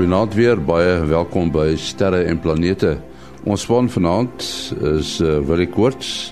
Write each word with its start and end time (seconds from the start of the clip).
Goeienaand 0.00 0.32
weer, 0.34 0.56
baie 0.56 0.94
welkom 1.04 1.50
by 1.52 1.74
Sterre 1.76 2.22
en 2.24 2.38
Planete. 2.40 2.94
Ons 3.44 3.66
span 3.66 3.84
vanaand 3.92 4.46
is 4.94 5.10
uh, 5.20 5.34
Willie 5.44 5.68
Koorts 5.68 6.30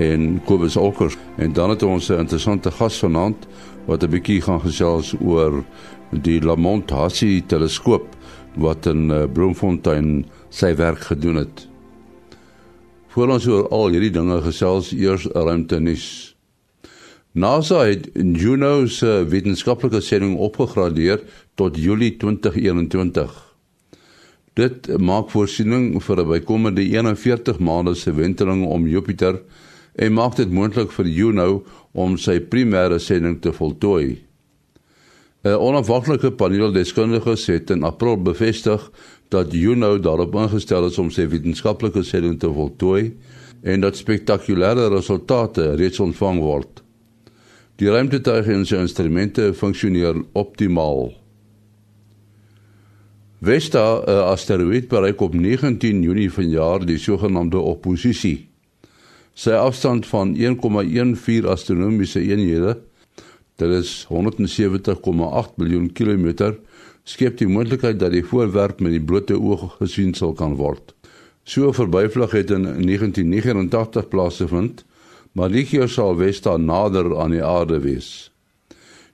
en 0.00 0.38
Kobus 0.48 0.78
Olkers 0.80 1.18
en 1.36 1.52
dan 1.52 1.74
het 1.74 1.84
ons 1.84 2.08
'n 2.08 2.24
interessante 2.24 2.70
gas 2.70 2.96
vanaand 3.04 3.44
wat 3.84 4.02
'n 4.02 4.10
bietjie 4.10 4.40
gaan 4.40 4.60
gesels 4.64 5.12
oor 5.20 5.60
die 6.10 6.40
Lamont 6.40 6.90
Hassie 6.90 7.44
teleskoop 7.46 8.16
wat 8.56 8.86
in 8.86 9.10
uh, 9.10 9.28
Bloemfontein 9.28 10.24
sy 10.48 10.74
werk 10.74 11.12
gedoen 11.12 11.36
het. 11.44 11.68
Voor 13.08 13.28
ons 13.28 13.46
oor 13.46 13.68
al 13.68 13.88
hierdie 13.88 14.16
dinge 14.16 14.40
gesels 14.40 14.92
eers 14.92 15.26
ruimte 15.26 15.80
nuus. 15.80 16.29
NASA 17.32 17.84
het 17.86 18.08
Juno 18.14 18.88
se 18.90 19.06
wetenskaplike 19.30 20.00
sending 20.02 20.32
opgegradeer 20.42 21.20
tot 21.54 21.76
Julie 21.78 22.16
2021. 22.18 23.30
Dit 24.58 24.88
maak 24.98 25.30
voorsiening 25.30 26.02
vir 26.02 26.20
'n 26.20 26.28
bykomende 26.28 26.82
41 26.82 27.58
maande 27.58 27.94
se 27.94 28.10
wenteling 28.12 28.66
om 28.66 28.88
Jupiter 28.88 29.42
en 29.94 30.12
maak 30.12 30.36
dit 30.36 30.50
moontlik 30.50 30.90
vir 30.90 31.06
Juno 31.06 31.62
om 31.92 32.16
sy 32.16 32.40
primêre 32.40 32.98
sending 32.98 33.40
te 33.40 33.52
voltooi. 33.52 34.18
'n 35.44 35.54
Onafhanklike 35.54 36.30
paneel 36.32 36.72
deskundiges 36.72 37.46
het 37.46 37.70
in 37.70 37.82
April 37.82 38.16
bevestig 38.16 38.90
dat 39.28 39.52
Juno 39.52 40.00
daarop 40.00 40.34
ingestel 40.34 40.86
is 40.86 40.98
om 40.98 41.10
sy 41.10 41.28
wetenskaplike 41.28 42.02
sending 42.02 42.40
te 42.40 42.52
voltooi 42.52 43.14
en 43.62 43.80
dat 43.80 43.96
spektakulêre 43.96 44.88
resultate 44.90 45.76
reeds 45.76 46.00
ontvang 46.00 46.40
word. 46.40 46.82
Die 47.80 47.88
ruimtetuig 47.88 48.44
en 48.52 48.66
sy 48.68 48.76
instrumente 48.76 49.54
funksioneer 49.56 50.18
optimaal. 50.36 51.14
Vesta, 53.40 54.04
'n 54.04 54.18
asteroïde 54.34 54.90
bereik 54.90 55.20
op 55.24 55.32
19 55.34 56.02
Junie 56.02 56.28
vanjaar 56.28 56.84
die 56.84 56.98
sogenaamde 56.98 57.56
oppositie. 57.58 58.48
Sy 59.32 59.56
afstand 59.56 60.06
van 60.06 60.36
1,14 60.36 61.46
astronomiese 61.48 62.20
eenhede, 62.20 62.76
dit 63.56 63.70
is 63.70 64.04
170,8 64.08 65.56
miljoen 65.56 65.92
kilometer, 65.92 66.58
skep 67.04 67.38
die 67.38 67.48
moontlikheid 67.48 67.98
dat 67.98 68.12
die 68.12 68.24
voorwerp 68.24 68.80
met 68.80 68.92
die 68.92 69.04
blote 69.04 69.40
oog 69.40 69.76
gesien 69.78 70.14
sal 70.14 70.32
kan 70.32 70.56
word. 70.56 70.94
So 71.44 71.68
'n 71.68 71.74
verbyvlug 71.74 72.30
het 72.30 72.50
in 72.50 72.62
1989 72.84 74.08
plaasgevind 74.08 74.84
maar 75.32 75.50
keer 75.50 75.88
sal 75.88 76.16
Vesta 76.16 76.56
nader 76.56 77.12
aan 77.18 77.30
die 77.30 77.44
aarde 77.44 77.80
wees. 77.80 78.30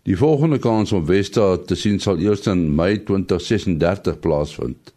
Die 0.06 0.16
volgende 0.16 0.58
kans 0.58 0.92
om 0.92 1.06
Vesta 1.06 1.56
te 1.56 1.74
sien 1.74 1.98
sal 2.00 2.18
eers 2.22 2.46
in 2.46 2.74
Mei 2.74 3.02
2036 3.02 4.20
plaasvind. 4.20 4.92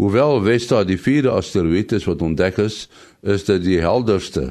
Hoewel 0.00 0.40
Vesta 0.42 0.82
die 0.84 0.98
vierde 0.98 1.30
asteroïde 1.30 1.96
is 2.00 2.08
wat 2.08 2.22
ontdek 2.22 2.58
is, 2.58 2.88
is 3.22 3.44
dit 3.44 3.62
die 3.62 3.80
helderste 3.80 4.50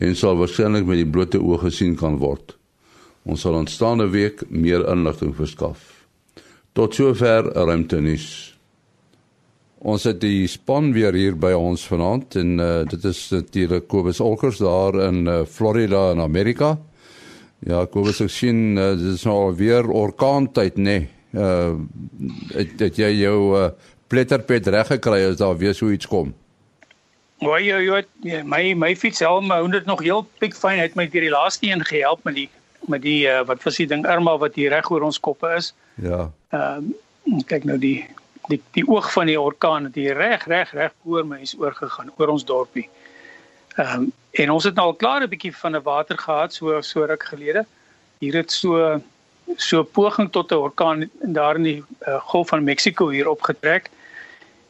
en 0.00 0.16
sal 0.16 0.36
waarskynlik 0.36 0.86
met 0.88 1.00
die 1.00 1.08
blote 1.08 1.40
oog 1.40 1.64
gesien 1.64 1.96
kan 1.96 2.18
word. 2.20 2.56
Ons 3.22 3.44
sal 3.44 3.56
aanstaande 3.58 4.08
week 4.10 4.42
meer 4.48 4.86
inligting 4.88 5.34
verskaf. 5.36 6.06
Tot 6.72 6.94
sover 6.94 7.52
ruimtenis. 7.54 8.49
Ons 9.80 10.04
het 10.04 10.18
die 10.20 10.44
span 10.50 10.90
weer 10.92 11.16
hier 11.16 11.36
by 11.40 11.54
ons 11.56 11.86
vanaand 11.88 12.36
en 12.36 12.58
uh, 12.60 12.82
dit 12.84 13.04
is 13.08 13.20
natuurlik 13.32 13.86
Kobus 13.88 14.20
Olkers 14.20 14.58
daar 14.60 14.98
in 15.06 15.24
uh, 15.24 15.38
Florida 15.48 16.10
in 16.12 16.20
Amerika. 16.20 16.74
Ja, 17.64 17.86
Kobus 17.88 18.20
ek 18.20 18.32
sien 18.32 18.76
uh, 18.76 18.90
dit 19.00 19.14
is 19.14 19.24
nou 19.24 19.54
weer 19.56 19.88
orkaantyd 19.88 20.76
nê. 20.76 20.84
Nee. 20.84 21.08
Uh 21.30 21.78
het, 22.50 22.72
het 22.82 22.96
jy 22.98 23.08
jou 23.22 23.54
uh, 23.54 23.68
pletterpet 24.10 24.66
reg 24.74 24.88
gekry 24.90 25.20
as 25.28 25.38
daar 25.38 25.56
weer 25.56 25.74
so 25.78 25.88
iets 25.94 26.08
kom? 26.10 26.32
Wai 27.40 27.62
jy 27.62 27.78
jy 27.86 28.00
ja, 28.26 28.40
my 28.44 28.74
my 28.74 28.94
fiets 28.98 29.22
helm 29.24 29.48
hou 29.54 29.62
dit 29.70 29.86
nog 29.88 30.02
heel 30.04 30.26
pikfyn 30.42 30.82
het 30.82 30.96
my 30.98 31.06
deur 31.08 31.24
die 31.24 31.32
laaste 31.32 31.70
een 31.70 31.84
gehelp 31.86 32.26
met 32.28 32.36
die 32.36 32.48
met 32.90 33.04
die 33.06 33.22
uh, 33.30 33.44
wat 33.46 33.62
was 33.64 33.78
die 33.80 33.86
ding 33.86 34.04
Irma 34.04 34.36
wat 34.42 34.58
hier 34.58 34.74
reg 34.74 34.90
oor 34.90 35.06
ons 35.06 35.20
koppe 35.22 35.54
is. 35.56 35.72
Ja. 36.02 36.26
Ehm 36.50 36.90
uh, 37.30 37.44
kyk 37.46 37.64
nou 37.68 37.78
die 37.78 38.08
die 38.50 38.60
die 38.76 38.86
oog 38.88 39.12
van 39.12 39.30
die 39.30 39.40
orkaan 39.40 39.88
het 39.88 39.94
hier 39.98 40.16
reg 40.18 40.46
reg 40.50 40.72
reg 40.76 40.92
oor 41.04 41.26
my 41.26 41.40
is 41.44 41.54
oorgegaan 41.58 42.12
oor 42.16 42.34
ons 42.36 42.44
dorpie. 42.44 42.88
Ehm 43.76 43.94
um, 44.02 44.12
en 44.30 44.50
ons 44.54 44.64
het 44.64 44.76
nou 44.78 44.86
al 44.86 44.94
klaar 44.94 45.22
'n 45.22 45.28
bietjie 45.28 45.54
van 45.56 45.76
'n 45.76 45.82
water 45.82 46.18
gehad 46.18 46.54
so 46.54 46.80
so 46.80 47.04
ruk 47.04 47.24
gelede. 47.32 47.64
Hier 48.18 48.34
het 48.34 48.52
so 48.52 49.00
so 49.56 49.82
poging 49.82 50.30
tot 50.30 50.52
'n 50.52 50.54
orkaan 50.54 51.10
daar 51.22 51.56
in 51.56 51.62
die 51.62 51.84
uh, 52.06 52.20
Golf 52.20 52.48
van 52.48 52.64
Mexiko 52.64 53.08
hier 53.08 53.28
opgetrek. 53.28 53.90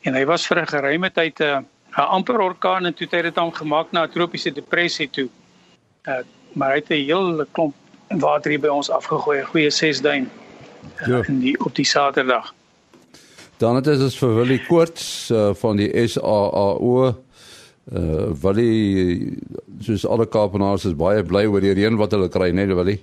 En 0.02 0.14
hy 0.14 0.24
was 0.24 0.46
vir 0.46 0.60
'n 0.60 0.66
geruime 0.66 1.10
tyd 1.12 1.40
'n 1.40 1.44
uh, 1.44 1.60
'n 1.96 2.08
amper 2.16 2.40
orkaan 2.40 2.86
en 2.86 2.94
toe 2.94 3.06
het 3.06 3.14
hy 3.14 3.22
dit 3.22 3.34
dan 3.34 3.54
gemaak 3.54 3.92
na 3.92 4.04
'n 4.04 4.10
tropiese 4.10 4.52
depressie 4.52 5.10
toe. 5.10 5.28
Uh, 6.08 6.22
maar 6.52 6.70
hy 6.70 6.76
het 6.76 6.90
'n 6.90 7.04
hele 7.04 7.46
klomp 7.52 7.74
water 8.08 8.50
hier 8.50 8.60
by 8.60 8.68
ons 8.68 8.90
afgegooi, 8.90 9.40
'n 9.40 9.50
goeie 9.52 9.70
6 9.70 10.00
duim. 10.00 10.30
Uh, 11.00 11.06
ja. 11.06 11.22
in 11.26 11.40
die 11.40 11.64
op 11.64 11.74
die 11.74 11.84
Saterdag. 11.84 12.54
Dan 13.60 13.76
het 13.76 13.88
ons 13.92 14.14
vir 14.16 14.30
Willie 14.38 14.62
Koorts 14.64 15.28
uh, 15.28 15.50
van 15.60 15.76
die 15.76 15.90
SAAO 16.08 17.10
uh 17.90 18.30
Willie 18.40 19.36
soos 19.84 20.06
alle 20.06 20.24
Kaapenaars 20.28 20.86
is 20.88 20.96
baie 20.96 21.20
bly 21.26 21.42
oor 21.50 21.60
die 21.60 21.74
reën 21.76 21.98
wat 22.00 22.14
hulle 22.16 22.30
kry, 22.32 22.52
né, 22.54 22.64
nee, 22.64 22.76
Willie? 22.78 22.98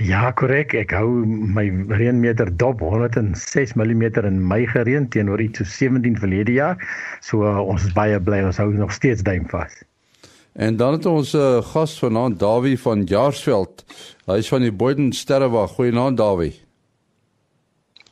Ja, 0.00 0.30
korrek. 0.36 0.72
Ek 0.76 0.94
hou 0.96 1.08
my 1.26 1.66
reënmeter 1.92 2.48
dop 2.60 2.80
106 2.84 3.76
mm 3.76 4.04
in 4.28 4.40
Mei 4.48 4.64
gereën 4.72 5.08
teenoor 5.12 5.44
iets 5.44 5.60
so 5.60 5.68
17 5.76 6.16
verlede 6.20 6.56
jaar. 6.56 6.80
So 7.20 7.44
uh, 7.44 7.60
ons 7.60 7.84
is 7.84 7.92
baie 7.96 8.20
bly 8.20 8.42
ons 8.48 8.60
hou 8.60 8.70
nog 8.72 8.96
steeds 8.96 9.24
duim 9.26 9.44
vas. 9.52 9.76
En 10.56 10.76
dan 10.80 10.96
het 10.96 11.06
ons 11.06 11.34
'n 11.34 11.38
uh, 11.38 11.64
gas 11.72 11.98
vanaand 12.00 12.40
Dawie 12.40 12.78
van 12.80 13.04
Jaarsveld. 13.04 13.84
Hy 14.24 14.38
is 14.40 14.48
van 14.48 14.64
die 14.64 14.72
Boyden 14.72 15.12
Sterrewag. 15.12 15.76
Goeienaand 15.76 16.16
Dawie. 16.16 16.65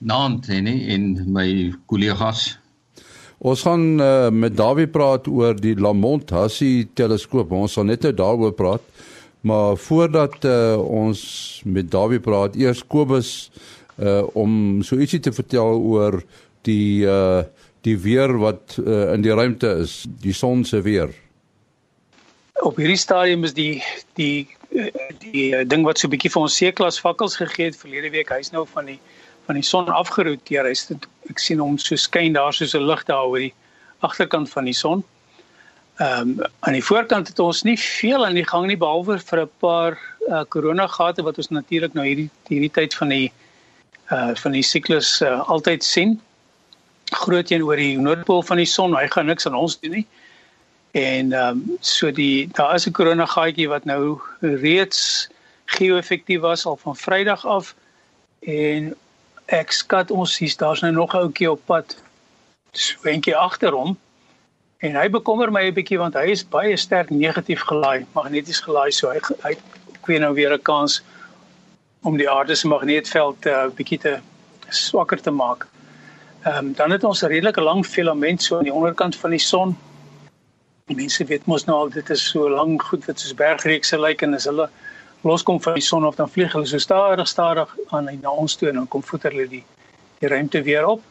Naand 0.05 0.49
en 0.53 0.69
en 0.69 1.05
my 1.33 1.49
kollegas. 1.89 2.59
Ons 3.45 3.63
gaan 3.65 4.01
uh, 4.01 4.29
met 4.33 4.57
Dawie 4.57 4.87
praat 4.89 5.27
oor 5.29 5.57
die 5.57 5.75
Lamont 5.81 6.31
Hassie 6.31 6.87
teleskoop. 6.97 7.53
Ons 7.53 7.77
gaan 7.79 7.89
net 7.89 8.05
nou 8.05 8.13
daaroor 8.17 8.53
praat. 8.57 8.85
Maar 9.45 9.77
voordat 9.77 10.45
uh, 10.49 10.77
ons 10.81 11.21
met 11.65 11.91
Dawie 11.91 12.21
praat, 12.21 12.57
eers 12.57 12.81
Kobus 12.87 13.51
uh, 14.01 14.23
om 14.33 14.83
so 14.85 14.97
ietsie 14.97 15.21
te 15.21 15.33
vertel 15.33 15.81
oor 15.81 16.23
die 16.65 17.05
uh, 17.05 17.45
die 17.85 17.99
weer 18.01 18.33
wat 18.41 18.79
uh, 18.81 19.13
in 19.13 19.25
die 19.25 19.35
ruimte 19.37 19.75
is, 19.83 20.05
die 20.25 20.33
son 20.33 20.65
se 20.65 20.81
weer. 20.81 21.13
Op 22.65 22.79
hierdie 22.81 23.01
stadium 23.01 23.45
is 23.45 23.53
die 23.53 23.83
die 24.17 24.49
die, 24.73 24.89
die 25.21 25.45
ding 25.69 25.85
wat 25.85 26.01
so 26.01 26.09
'n 26.09 26.15
bietjie 26.17 26.33
vir 26.33 26.43
ons 26.43 26.57
C-klas 26.57 27.01
vakkels 27.01 27.37
gegee 27.37 27.69
het 27.69 27.77
verlede 27.77 28.11
week, 28.11 28.33
hy's 28.33 28.53
nou 28.57 28.65
van 28.73 28.89
die 28.89 29.01
van 29.47 29.55
die 29.55 29.67
son 29.67 29.89
afgeroteer. 29.89 30.65
Hy's 30.65 30.89
ek 31.31 31.39
sien 31.39 31.61
hom 31.63 31.79
so 31.79 31.97
skyn 31.97 32.37
daar 32.37 32.53
soos 32.53 32.75
'n 32.75 32.87
lig 32.87 33.05
daar 33.05 33.27
oor 33.29 33.39
die 33.39 33.55
agterkant 34.01 34.51
van 34.51 34.65
die 34.65 34.77
son. 34.77 35.05
Ehm 35.99 36.41
um, 36.41 36.47
aan 36.61 36.73
die 36.73 36.85
voorkant 36.85 37.29
het 37.29 37.39
ons 37.39 37.63
nie 37.63 37.79
veel 37.79 38.27
aan 38.27 38.35
die 38.35 38.47
gang 38.47 38.67
nie 38.67 38.77
behalwe 38.77 39.19
vir 39.19 39.41
'n 39.43 39.51
paar 39.61 39.99
uh, 40.29 40.43
koronagate 40.49 41.23
wat 41.23 41.39
ons 41.39 41.49
natuurlik 41.49 41.95
nou 41.95 42.07
hierdie 42.07 42.31
hierdie 42.49 42.71
tyd 42.71 42.95
van 42.95 43.09
die 43.09 43.33
uh 44.11 44.35
van 44.35 44.53
die 44.53 44.63
siklus 44.63 45.21
uh, 45.23 45.41
altyd 45.49 45.85
sien. 45.85 46.21
Groot 47.13 47.51
een 47.51 47.63
oor 47.63 47.77
die 47.77 47.99
noordpool 47.99 48.43
van 48.43 48.57
die 48.57 48.67
son, 48.67 48.97
hy 48.97 49.07
gaan 49.07 49.27
niks 49.27 49.47
aan 49.47 49.55
ons 49.55 49.79
doen 49.81 49.91
nie. 49.91 50.07
En 50.93 51.33
ehm 51.33 51.63
um, 51.63 51.79
so 51.81 52.11
die 52.11 52.49
daar 52.53 52.75
is 52.75 52.87
'n 52.87 52.93
koronagaatjie 52.93 53.69
wat 53.69 53.85
nou 53.85 54.19
reeds 54.41 55.29
geo-effektief 55.65 56.41
was 56.41 56.67
al 56.67 56.77
van 56.77 56.97
Vrydag 56.97 57.47
af 57.47 57.75
en 58.41 58.95
ek 59.47 59.73
skat 59.73 60.11
ons 60.11 60.39
hier's 60.39 60.57
daar's 60.57 60.81
nou 60.81 60.93
nog 60.93 61.15
'n 61.15 61.27
ouetjie 61.27 61.51
op 61.51 61.61
pad 61.67 61.97
swentjie 62.73 63.37
agter 63.37 63.73
hom 63.73 63.97
en 64.79 64.97
hy 64.97 65.09
bekommer 65.09 65.53
my 65.53 65.65
'n 65.67 65.75
bietjie 65.75 65.99
want 65.99 66.15
hy 66.15 66.31
is 66.31 66.45
baie 66.45 66.77
sterk 66.77 67.11
negatief 67.11 67.61
gelaai 67.61 68.07
magneties 68.15 68.61
gelaai 68.61 68.93
so 68.93 69.11
hy 69.11 69.21
hy 69.45 69.57
kwee 70.01 70.19
nou 70.19 70.35
weer 70.35 70.53
'n 70.53 70.63
kans 70.63 71.03
om 72.03 72.17
die 72.17 72.31
aarde 72.31 72.55
se 72.55 72.69
magneetveld 72.69 73.47
'n 73.47 73.49
uh, 73.49 73.69
bietjie 73.77 73.99
te 73.99 74.19
swakker 74.69 75.21
te 75.21 75.31
maak. 75.31 75.67
Ehm 76.45 76.57
um, 76.57 76.73
dan 76.73 76.91
het 76.91 77.05
ons 77.05 77.23
'n 77.23 77.27
redelike 77.27 77.61
lang 77.61 77.87
filament 77.87 78.43
so 78.43 78.57
aan 78.57 78.69
die 78.69 78.73
onderkant 78.73 79.17
van 79.17 79.31
die 79.31 79.39
son. 79.39 79.77
Die 80.87 80.97
mense 80.97 81.25
weet 81.25 81.47
mos 81.47 81.65
nou 81.65 81.79
al 81.79 81.91
dit 81.91 82.11
is 82.11 82.29
so 82.29 82.49
lank 82.51 82.83
goed 82.83 83.05
wat 83.07 83.21
soos 83.21 83.35
bergreekse 83.35 84.01
lyk 84.01 84.23
en 84.23 84.35
as 84.35 84.45
hulle 84.45 84.69
loskom 85.25 85.61
van 85.63 85.75
die 85.75 85.83
son 85.83 86.07
of 86.07 86.17
dan 86.17 86.31
vlieg 86.31 86.53
hulle 86.53 86.67
so 86.67 86.79
stadig 86.79 87.29
stadig 87.29 87.77
aan 87.97 88.11
na 88.21 88.31
ons 88.31 88.57
toe 88.57 88.69
en 88.69 88.75
dan 88.83 88.89
kom 88.89 89.03
voeter 89.03 89.33
hulle 89.33 89.49
die 89.49 89.65
die 90.19 90.29
ruimte 90.29 90.63
weer 90.63 90.87
op. 90.87 91.03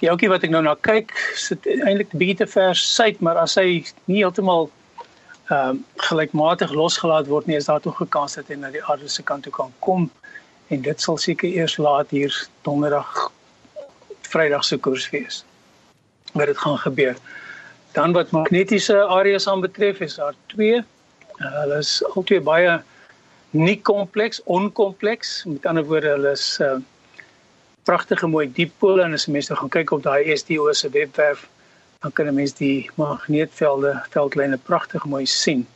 Die 0.00 0.10
ouetjie 0.10 0.30
wat 0.32 0.42
ek 0.46 0.50
nou 0.50 0.62
na 0.64 0.74
kyk, 0.80 1.12
sit 1.38 1.66
eintlik 1.66 2.14
'n 2.14 2.18
bietjie 2.18 2.36
te 2.42 2.46
ver 2.46 2.74
suid, 2.74 3.20
maar 3.20 3.36
as 3.38 3.54
hy 3.60 3.84
nie 4.06 4.22
heeltemal 4.22 4.70
ehm 5.50 5.70
um, 5.70 5.84
gelykmatig 6.08 6.72
losgelaat 6.72 7.28
word 7.28 7.46
nie, 7.46 7.56
is 7.56 7.68
daar 7.70 7.80
tog 7.80 8.00
'n 8.00 8.08
kans 8.08 8.34
dat 8.34 8.48
hy 8.48 8.54
na 8.54 8.70
die 8.70 8.84
aarde 8.84 9.08
se 9.08 9.22
kant 9.22 9.42
toe 9.42 9.52
kan 9.52 9.72
kom 9.78 10.10
en 10.68 10.82
dit 10.82 11.00
sal 11.00 11.16
seker 11.16 11.48
eers 11.48 11.76
laat 11.76 12.10
hier 12.10 12.32
donderdag 12.62 13.30
Vrydag 14.34 14.64
se 14.64 14.76
koers 14.76 15.10
wees. 15.10 15.44
Maar 16.32 16.46
dit 16.46 16.58
gaan 16.58 16.78
gebeur. 16.78 17.16
Dan 17.92 18.12
wat 18.12 18.30
magnetiese 18.30 19.02
areas 19.02 19.46
aanbetref, 19.48 20.00
is 20.00 20.14
daar 20.14 20.34
twee. 20.46 20.82
Uh, 21.38 21.52
hulle 21.60 21.76
is 21.78 22.04
albei 22.14 22.40
baie 22.40 22.82
nie 23.54 23.78
kompleks, 23.82 24.42
onkompleks. 24.50 25.44
Met 25.46 25.66
ander 25.66 25.86
woorde, 25.86 26.14
hulle 26.16 26.34
is 26.34 26.58
uh, 26.60 26.76
pragtige 27.88 28.26
mooi 28.26 28.48
dieppole 28.52 29.02
en 29.04 29.16
as 29.16 29.26
mense 29.26 29.56
gaan 29.56 29.72
kyk 29.72 29.92
op 29.94 30.02
daai 30.02 30.36
SDO 30.36 30.72
se 30.72 30.90
webwerf, 30.90 31.46
dan 32.02 32.12
kan 32.12 32.26
'n 32.26 32.34
mens 32.34 32.54
die 32.54 32.90
magneetvelde 32.94 34.02
veldlyne 34.10 34.58
pragtig 34.58 35.04
mooi 35.04 35.26
sien. 35.26 35.66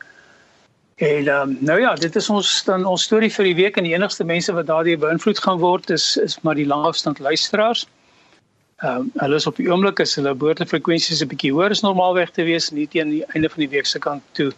En 0.99 1.27
um, 1.27 1.57
nou 1.59 1.79
ja, 1.79 1.93
dit 1.95 2.15
is 2.15 2.29
ons 2.29 2.63
dan 2.63 2.85
ons 2.85 3.03
storie 3.03 3.31
vir 3.31 3.45
die 3.45 3.55
week 3.55 3.77
en 3.77 3.85
die 3.87 3.93
enigste 3.93 4.25
mense 4.27 4.51
wat 4.53 4.67
daardie 4.67 4.97
beïnvloed 4.99 5.39
gaan 5.39 5.61
word 5.61 5.89
is 5.89 6.17
is 6.17 6.41
maar 6.41 6.55
die 6.59 6.67
langafstand 6.67 7.19
luisteraars. 7.19 7.87
Ehm 8.83 8.95
um, 8.95 9.11
hulle 9.15 9.35
is 9.35 9.47
op 9.47 9.55
die 9.55 9.69
oomblik 9.71 9.99
is 9.99 10.15
hulle 10.15 10.35
boordefrekwensies 10.35 11.21
'n 11.23 11.31
bietjie 11.31 11.53
hoër 11.55 11.71
as 11.71 11.81
normaalweg 11.81 12.31
te 12.35 12.43
wees, 12.43 12.71
nie 12.71 12.87
teen 12.87 13.09
die 13.09 13.23
einde 13.31 13.49
van 13.49 13.63
die 13.63 13.69
week 13.69 13.85
se 13.85 13.99
kant 13.99 14.23
toe 14.31 14.51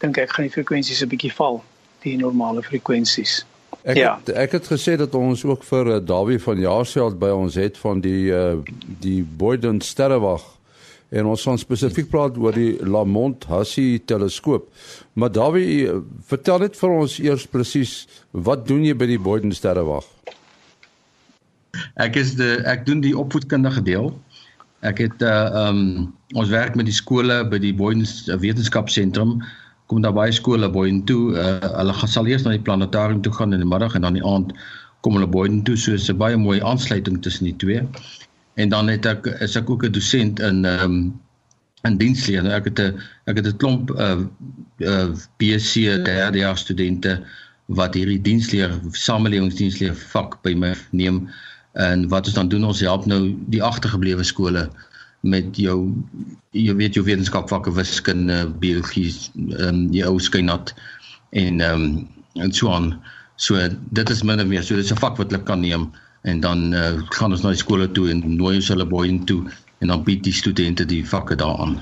dink 0.00 0.16
ek 0.16 0.32
gaan 0.32 0.48
die 0.48 0.52
frekwensies 0.52 1.02
'n 1.02 1.08
bietjie 1.08 1.32
val, 1.32 1.62
die 2.06 2.16
normale 2.20 2.62
frekwensies. 2.64 3.42
Ek 3.86 4.00
ja. 4.00 4.16
het, 4.18 4.32
ek 4.34 4.56
het 4.58 4.68
gesê 4.70 4.96
dat 4.98 5.14
ons 5.14 5.44
ook 5.46 5.64
vir 5.66 5.92
uh, 5.94 6.02
Dawie 6.02 6.40
van 6.42 6.58
Jaarsveld 6.58 7.18
by 7.22 7.30
ons 7.34 7.54
het 7.58 7.78
van 7.78 8.02
die 8.02 8.32
uh, 8.34 8.58
die 9.02 9.20
Boyden 9.22 9.80
sterrewag 9.84 10.42
en 11.14 11.28
ons 11.30 11.44
gaan 11.46 11.58
spesifiek 11.58 12.08
praat 12.10 12.38
oor 12.42 12.56
die 12.56 12.80
Lamont 12.82 13.44
Hassie 13.46 14.00
teleskoop. 14.10 14.66
Maar 15.14 15.30
Dawie, 15.30 15.86
vertel 16.26 16.64
net 16.64 16.78
vir 16.80 16.94
ons 16.96 17.18
eers 17.22 17.46
presies 17.46 17.92
wat 18.32 18.66
doen 18.66 18.82
jy 18.84 18.96
by 18.98 19.06
die 19.12 19.20
Boyden 19.22 19.54
sterrewag? 19.54 20.08
Ek 22.02 22.18
is 22.18 22.34
die 22.40 22.56
ek 22.66 22.86
doen 22.88 23.04
die 23.04 23.14
opvoedkundige 23.16 23.84
deel. 23.86 24.10
Ek 24.86 25.04
het 25.04 25.22
uh 25.22 25.68
um 25.68 25.80
ons 26.34 26.50
werk 26.50 26.74
met 26.74 26.88
die 26.88 26.96
skole 26.96 27.38
by 27.46 27.60
die 27.62 27.74
Boyden 27.76 28.06
Wetenskapsentrum. 28.42 29.38
Kom 29.86 30.02
daar 30.02 30.12
baie 30.12 30.32
skole 30.32 30.70
Boyden 30.70 31.04
toe. 31.04 31.34
Uh, 31.34 31.58
hulle 31.78 31.92
gaan 31.92 32.08
sal 32.08 32.26
eers 32.26 32.42
na 32.42 32.56
die 32.56 32.64
planetarium 32.68 33.20
toe 33.22 33.32
gaan 33.32 33.52
in 33.52 33.62
die 33.62 33.68
middag 33.68 33.94
en 33.94 34.02
dan 34.06 34.18
die 34.18 34.24
aand 34.24 34.52
kom 35.00 35.14
hulle 35.18 35.30
Boyden 35.30 35.62
toe. 35.62 35.76
So 35.76 35.92
'n 35.94 36.18
baie 36.18 36.36
mooi 36.36 36.60
aansluiting 36.60 37.22
tussen 37.22 37.44
die 37.44 37.56
twee 37.56 37.82
en 38.56 38.68
dan 38.68 38.88
het 38.88 39.06
ek 39.06 39.26
is 39.44 39.56
ek 39.56 39.70
ook 39.70 39.84
'n 39.84 39.92
dosent 39.92 40.40
in 40.40 40.64
ehm 40.64 40.84
um, 40.84 41.20
in 41.84 41.96
diensleer. 41.96 42.42
Nou 42.42 42.54
ek 42.54 42.64
het 42.64 42.80
'n 42.80 43.00
ek 43.24 43.36
het 43.36 43.46
'n 43.46 43.56
klomp 43.56 43.90
uh 43.90 44.24
uh 44.78 45.08
BSc 45.38 45.74
derde 46.04 46.38
jaar 46.38 46.58
studente 46.58 47.22
wat 47.66 47.94
hierdie 47.94 48.20
diensleer 48.22 48.70
samelewingsdiensleer 48.90 49.94
vak 49.94 50.42
by 50.42 50.54
my 50.54 50.74
neem 50.90 51.28
en 51.72 52.08
wat 52.08 52.26
ons 52.26 52.34
dan 52.34 52.48
doen 52.48 52.64
ons 52.64 52.80
help 52.80 53.06
nou 53.06 53.34
die 53.52 53.62
agtergeblewe 53.62 54.24
skole 54.24 54.70
met 55.20 55.56
jou 55.56 55.94
jy 56.50 56.74
weet 56.74 56.94
jou 56.94 57.04
wetenskapvakke 57.04 57.72
wiskunde, 57.72 58.46
biologie, 58.60 59.10
ehm 59.34 59.68
um, 59.68 59.80
die 59.92 60.04
ou 60.06 60.18
skynat 60.20 60.74
en 61.30 61.60
ehm 61.60 61.86
um, 61.86 62.08
en 62.36 62.52
so 62.52 62.68
aan. 62.68 62.94
So 63.36 63.68
dit 63.90 64.10
is 64.10 64.22
min 64.22 64.40
of 64.40 64.46
meer 64.46 64.62
so 64.62 64.74
dit 64.74 64.84
is 64.84 64.92
'n 64.92 65.00
vak 65.00 65.16
wat 65.16 65.30
hulle 65.30 65.42
kan 65.42 65.60
neem 65.60 65.90
en 66.22 66.40
dan 66.40 66.72
uh, 66.74 67.00
gaan 67.16 67.32
ons 67.32 67.42
na 67.42 67.54
die 67.54 67.62
skole 67.62 67.90
toe 67.92 68.10
en 68.10 68.22
nooi 68.36 68.56
ons 68.56 68.68
hulle 68.68 68.86
boeien 68.86 69.24
toe 69.24 69.44
en 69.78 69.88
dan 69.88 70.04
bied 70.04 70.24
die 70.24 70.32
studente 70.32 70.84
die 70.84 71.04
vakke 71.06 71.36
daaraan. 71.36 71.80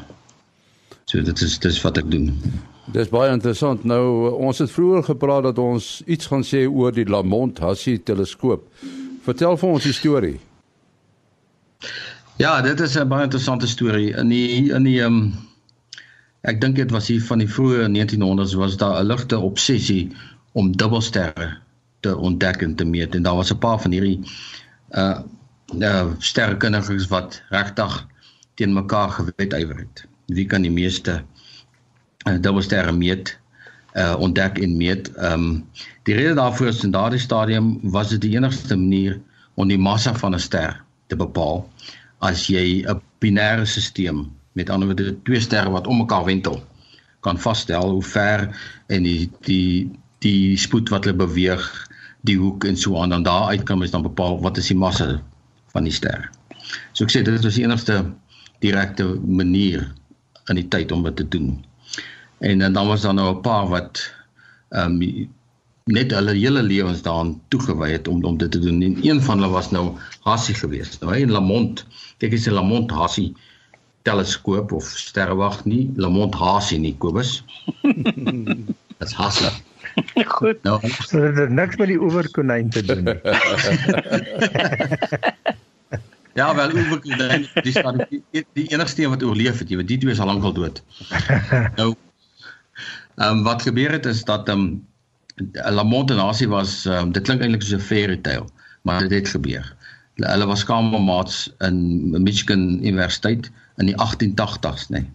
So 1.04 1.22
dit 1.22 1.40
is 1.40 1.58
dis 1.58 1.80
wat 1.82 1.98
ek 1.98 2.10
doen. 2.10 2.32
Dis 2.92 3.08
baie 3.08 3.32
interessant. 3.32 3.84
Nou 3.84 4.30
ons 4.32 4.58
het 4.58 4.70
vroeër 4.70 5.04
gepraat 5.04 5.42
dat 5.42 5.58
ons 5.58 6.02
iets 6.06 6.26
gaan 6.26 6.44
sê 6.44 6.66
oor 6.68 6.92
die 6.92 7.08
Lamont 7.08 7.58
Hassie 7.58 8.02
teleskoop. 8.02 8.66
Vertel 9.24 9.56
vir 9.56 9.68
ons 9.68 9.84
die 9.84 9.92
storie. 9.92 10.38
Ja, 12.36 12.60
dit 12.60 12.80
is 12.80 12.96
'n 12.98 13.08
baie 13.08 13.22
interessante 13.22 13.66
storie. 13.66 14.10
In 14.16 14.28
die 14.28 14.72
in 14.72 14.82
die 14.82 15.00
ehm 15.00 15.14
um, 15.14 15.34
ek 16.40 16.60
dink 16.60 16.76
dit 16.76 16.90
was 16.90 17.06
hier 17.06 17.22
van 17.22 17.38
die 17.38 17.48
vroeë 17.48 17.86
1900s 17.86 18.54
was 18.58 18.76
daar 18.76 18.98
'n 19.02 19.06
ligte 19.06 19.38
obsessie 19.38 20.10
om 20.52 20.76
dubbelsterre 20.76 21.58
te 22.00 22.16
ontdek 22.16 22.62
en 22.62 22.74
te 22.74 22.84
meet 22.84 23.14
en 23.14 23.22
daar 23.22 23.36
was 23.36 23.52
'n 23.52 23.58
paar 23.58 23.80
van 23.80 23.90
hierdie 23.90 24.20
uh 24.90 25.18
uh 25.78 26.10
sterrekundiges 26.18 27.06
wat 27.06 27.42
regtig 27.50 28.06
teen 28.54 28.72
mekaar 28.72 29.10
gewetwywer 29.10 29.76
het. 29.76 30.06
Wie 30.26 30.46
kan 30.46 30.62
die 30.62 30.74
meeste 30.74 31.22
uh, 32.28 32.34
dubbelsterre 32.40 32.92
meet 32.92 33.38
uh 33.94 34.16
ontdek 34.18 34.58
en 34.58 34.76
meet? 34.76 35.12
Ehm 35.14 35.32
um, 35.32 35.66
die 36.02 36.14
rede 36.14 36.34
daarvoor 36.34 36.66
is 36.66 36.84
in 36.84 36.90
daardie 36.90 37.22
stadium 37.22 37.78
was 37.82 38.08
dit 38.08 38.20
die 38.20 38.36
enigste 38.36 38.76
manier 38.76 39.20
om 39.54 39.68
die 39.68 39.78
massa 39.78 40.14
van 40.14 40.34
'n 40.34 40.40
ster 40.40 40.82
te 41.06 41.16
bepaal 41.16 41.68
as 42.28 42.46
jy 42.48 42.84
'n 42.88 43.00
binêre 43.20 43.66
stelsel 43.66 44.24
met 44.54 44.70
ander 44.70 44.88
woorde 44.88 45.16
twee 45.26 45.40
sterre 45.40 45.70
wat 45.70 45.86
om 45.86 45.98
mekaar 45.98 46.24
wentel 46.24 46.62
kan 47.20 47.38
vasstel 47.38 47.90
hoe 47.90 48.02
ver 48.02 48.48
en 48.86 49.02
die 49.02 49.30
die 49.48 49.90
die 50.24 50.56
spoed 50.56 50.88
wat 50.92 51.04
hulle 51.04 51.26
beweeg 51.26 51.64
die 52.28 52.38
hoek 52.40 52.64
en 52.64 52.76
so 52.80 53.00
aan 53.00 53.12
dan 53.12 53.26
daar 53.26 53.50
uit 53.52 53.64
kan 53.68 53.78
mens 53.78 53.92
dan 53.92 54.06
bepaal 54.06 54.40
wat 54.40 54.60
is 54.60 54.70
die 54.72 54.78
massa 54.78 55.20
van 55.74 55.84
die 55.84 55.92
ster. 55.92 56.30
So 56.92 57.04
ek 57.04 57.12
sê 57.12 57.22
dit 57.26 57.44
is 57.44 57.58
die 57.58 57.64
enigste 57.66 57.98
direkte 58.64 59.08
manier 59.20 59.90
in 60.48 60.60
die 60.60 60.68
tyd 60.68 60.92
om 60.92 61.04
dit 61.04 61.16
te 61.20 61.28
doen. 61.28 61.58
En, 62.40 62.62
en 62.62 62.72
dan 62.72 62.88
was 62.88 63.04
daar 63.04 63.14
nou 63.14 63.34
'n 63.34 63.42
paar 63.44 63.68
wat 63.68 64.04
ehm 64.70 65.02
um, 65.02 65.28
net 65.92 66.14
hulle 66.16 66.32
hele 66.32 66.62
lewens 66.64 67.02
daaraan 67.04 67.34
toegewy 67.52 67.90
het 67.92 68.08
om 68.08 68.22
om 68.24 68.38
dit 68.40 68.50
te 68.50 68.58
doen. 68.58 68.82
En 68.82 68.96
een 69.04 69.22
van 69.22 69.38
hulle 69.38 69.52
was 69.52 69.70
nou 69.70 69.98
Hassie 70.20 70.54
geweest. 70.54 71.00
Nou 71.00 71.12
hy 71.12 71.20
in 71.20 71.30
Lamont, 71.30 71.86
kyk 72.18 72.32
jy 72.32 72.38
se 72.40 72.54
Lamont 72.54 72.90
Hassie 72.90 73.34
teleskoop 74.08 74.72
of 74.72 74.84
sterrewag 74.96 75.64
nie, 75.68 75.92
Lamont 76.00 76.34
Hassie 76.34 76.78
nie, 76.80 76.94
Kobus. 76.96 77.44
Dit's 78.98 79.12
Hassie. 79.12 79.52
Goed. 80.24 80.62
Nou, 80.64 80.80
so 81.04 81.20
dit 81.20 81.36
het 81.36 81.52
niks 81.52 81.76
met 81.76 81.92
die 81.92 82.00
oeverkonyn 82.00 82.72
te 82.72 82.80
doen 82.82 83.04
nie. 83.04 83.20
ja, 86.40 86.48
wel 86.56 86.72
oeverkonyn, 86.72 87.44
die 87.60 87.76
staan 87.76 88.00
die, 88.08 88.24
die 88.56 88.66
enigste 88.72 89.04
een 89.04 89.12
wat 89.12 89.22
oorleef 89.22 89.60
het, 89.60 89.68
jy 89.68 89.76
weet 89.82 89.92
die 89.92 90.00
twee 90.00 90.16
is 90.16 90.24
al 90.24 90.32
lank 90.32 90.48
al 90.48 90.56
dood. 90.56 90.80
nou 91.78 91.92
ehm 93.20 93.30
um, 93.30 93.44
wat 93.46 93.62
gebeur 93.62 93.92
het 93.92 94.08
is 94.10 94.24
dat 94.24 94.48
ehm 94.48 94.64
um, 94.64 94.72
Lamont 95.52 96.10
en 96.10 96.18
Hasie 96.18 96.48
was 96.48 96.84
um, 96.84 97.12
dit 97.12 97.22
klink 97.22 97.42
eintlik 97.42 97.62
soos 97.62 97.80
'n 97.80 97.86
fairy 97.86 98.16
tale, 98.16 98.46
maar 98.82 99.00
dit 99.08 99.10
het 99.10 99.28
gebeur. 99.28 99.74
Hulle 100.14 100.46
was 100.46 100.64
kamermaats 100.64 101.50
in 101.58 102.10
Michigan 102.22 102.78
Universiteit 102.84 103.50
in 103.76 103.86
die 103.90 103.96
1880s, 103.98 104.88
nê. 104.88 105.02
Nee. 105.02 105.10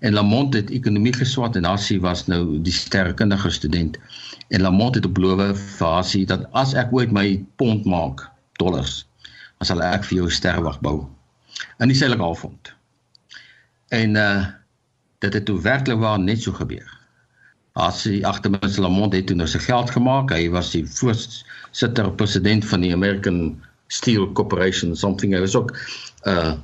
En 0.00 0.12
Lamont 0.12 0.54
het 0.54 0.70
ekonomie 0.70 1.12
geswat 1.12 1.56
en 1.56 1.64
Hassie 1.64 2.00
was 2.00 2.26
nou 2.26 2.60
die 2.62 2.72
sterrekundige 2.72 3.50
student. 3.50 3.98
En 4.48 4.60
Lamont 4.60 4.94
het 4.94 5.12
beloof 5.12 5.60
vir 5.76 5.86
Hassie 5.88 6.26
dat 6.26 6.46
as 6.52 6.72
ek 6.74 6.92
ooit 6.92 7.12
my 7.12 7.44
pond 7.56 7.84
maak, 7.84 8.24
dollars, 8.56 9.04
dan 9.58 9.68
sal 9.68 9.82
ek 9.84 10.08
vir 10.08 10.16
jou 10.16 10.26
'n 10.26 10.38
sterrewag 10.40 10.80
bou 10.80 11.04
in 11.78 11.88
die 11.88 11.96
suidelike 11.96 12.24
halfrond. 12.24 12.72
En 13.88 14.16
uh 14.16 14.46
dit 15.20 15.34
het 15.36 15.44
toe 15.44 15.60
werklik 15.60 15.98
waar 16.00 16.18
net 16.18 16.42
so 16.42 16.52
gebeur. 16.52 16.99
Hassie 17.78 18.26
agtermins 18.26 18.76
Lamont 18.76 19.12
het 19.14 19.26
toe 19.26 19.36
nou 19.36 19.46
sy 19.48 19.60
geld 19.62 19.90
gemaak. 19.94 20.32
Hy 20.34 20.48
was 20.50 20.72
die 20.74 20.82
voorsitter 20.86 22.10
president 22.18 22.66
van 22.66 22.82
die 22.82 22.92
American 22.92 23.60
Steel 23.90 24.32
Corporation 24.32 24.96
something. 24.96 25.34
Hy 25.34 25.40
was 25.40 25.56
ook 25.56 25.76
uh 26.26 26.56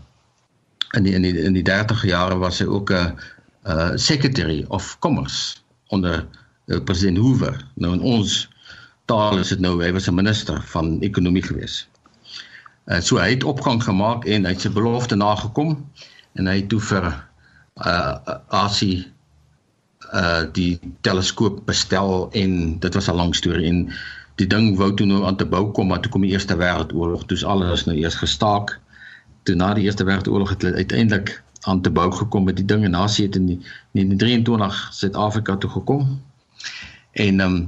in 0.95 1.03
die, 1.03 1.13
in 1.13 1.23
die 1.23 1.35
in 1.43 1.53
die 1.53 1.65
30 1.67 2.05
jare 2.07 2.37
was 2.39 2.61
hy 2.63 2.67
ook 2.67 2.91
'n 2.91 2.95
uh, 2.95 3.11
uh 3.67 3.93
secretary 3.95 4.65
of 4.69 4.99
commerce 4.99 5.57
onder 5.89 6.27
uh, 6.67 6.81
president 6.85 7.19
Hoover. 7.19 7.67
Nou 7.75 7.93
in 7.93 8.01
ons 8.01 8.49
taal 9.05 9.39
is 9.39 9.49
dit 9.49 9.61
nou 9.61 9.83
hy 9.83 9.93
was 9.93 10.09
'n 10.09 10.15
minister 10.15 10.63
van 10.63 11.01
ekonomie 11.01 11.43
gewees. 11.43 11.89
Uh 12.87 13.01
so 13.01 13.19
hy 13.19 13.31
het 13.31 13.45
opgang 13.45 13.83
gemaak 13.83 14.25
en 14.25 14.45
hy 14.45 14.53
het 14.55 14.61
sy 14.61 14.71
belofte 14.71 15.17
nagekom 15.17 15.91
en 16.35 16.47
hy 16.47 16.57
het 16.57 16.69
toe 16.69 16.81
vir 16.81 17.13
uh 17.87 18.39
Asie 18.49 19.13
uh 20.13 20.45
die 20.53 20.79
teleskoop 21.01 21.65
bestel 21.67 22.29
en 22.33 22.79
dit 22.79 22.95
was 22.95 23.09
'n 23.09 23.17
lang 23.17 23.35
storie 23.35 23.67
en 23.67 23.91
die 24.37 24.47
ding 24.47 24.77
wou 24.77 24.95
toe 24.95 25.07
nou 25.07 25.25
aan 25.25 25.37
te 25.37 25.47
bou 25.47 25.71
kom 25.73 25.89
maar 25.89 26.01
toe 26.01 26.13
kom 26.13 26.23
die 26.23 26.31
eerste 26.31 26.57
wêreldoorlog 26.57 27.27
toe 27.27 27.37
is 27.37 27.45
alles 27.45 27.85
nou 27.85 27.97
eers 27.97 28.15
gestaak 28.15 28.79
toe 29.47 29.55
na 29.55 29.73
die 29.75 29.87
Eerste 29.87 30.05
Wêreldoorlog 30.05 30.55
het 30.55 30.63
hulle 30.63 30.83
uiteindelik 30.83 31.43
aan 31.71 31.81
te 31.83 31.91
bou 31.91 32.11
gekom 32.13 32.45
met 32.45 32.59
die 32.59 32.67
ding 32.67 32.85
en 32.85 32.95
Nasie 32.95 33.27
het 33.27 33.39
in 33.39 33.47
die 33.47 33.59
1923 33.99 34.89
Suid-Afrika 34.93 35.57
toe 35.57 35.71
gekom. 35.71 36.21
En 37.13 37.41
um, 37.41 37.59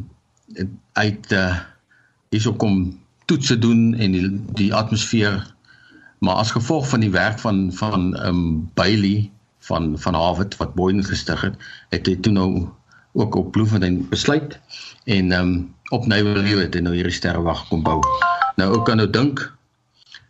uit 0.92 1.33
uh 1.33 1.59
hierso 2.28 2.52
kom 2.61 2.99
toetse 3.25 3.57
doen 3.59 3.95
en 3.97 4.12
die 4.12 4.26
die 4.59 4.75
atmosfeer 4.75 5.38
maar 6.21 6.42
as 6.42 6.50
gevolg 6.52 6.88
van 6.88 7.00
die 7.00 7.11
werk 7.14 7.38
van 7.40 7.71
van 7.73 8.11
um, 8.26 8.42
Bailey 8.76 9.30
van 9.69 9.95
van 9.99 10.15
Harvard 10.15 10.57
wat 10.61 10.75
Boyden 10.75 11.05
gestig 11.05 11.41
het, 11.47 11.57
het 11.95 12.09
hy 12.09 12.17
toe 12.25 12.33
nou 12.33 12.49
ook 13.19 13.35
op 13.35 13.53
Bloemfontein 13.53 14.09
besluit 14.09 14.59
en 15.05 15.33
ehm 15.33 15.53
um, 15.53 15.75
op 15.91 16.07
Nywerheel 16.07 16.59
het 16.67 16.75
hy 16.77 16.83
nou 16.85 16.95
hierdie 16.95 17.15
sterrewag 17.17 17.63
kom 17.69 17.83
bou. 17.83 18.01
Nou 18.61 18.75
ook 18.75 18.85
kan 18.85 19.01
nou 19.01 19.09
dink 19.11 19.47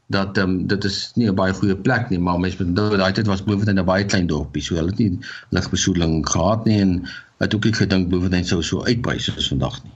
dat 0.07 0.39
ehm 0.39 0.51
um, 0.51 0.67
dit 0.67 0.85
is 0.85 0.99
nie 1.15 1.29
'n 1.29 1.35
baie 1.35 1.53
goeie 1.53 1.77
plek 1.77 2.11
nie, 2.11 2.19
maar 2.19 2.41
mense 2.41 2.63
met 2.65 2.75
nou 2.75 2.97
daai 2.97 3.13
tyd 3.13 3.27
was 3.27 3.43
Bloemfontein 3.43 3.79
'n 3.79 3.85
baie 3.85 4.05
klein 4.05 4.27
dorpie, 4.27 4.63
so 4.63 4.75
hulle 4.75 4.91
het 4.95 4.99
nie 4.99 5.19
ligbesoedeling 5.51 6.29
gehad 6.31 6.65
nie 6.65 6.81
en 6.81 7.09
het 7.39 7.55
ook 7.55 7.65
nie 7.65 7.75
gedink 7.75 8.09
Bloemfontein 8.09 8.45
sou 8.45 8.63
so 8.63 8.85
uitbrei 8.85 9.19
soos 9.19 9.49
vandag 9.49 9.83
nie. 9.85 9.93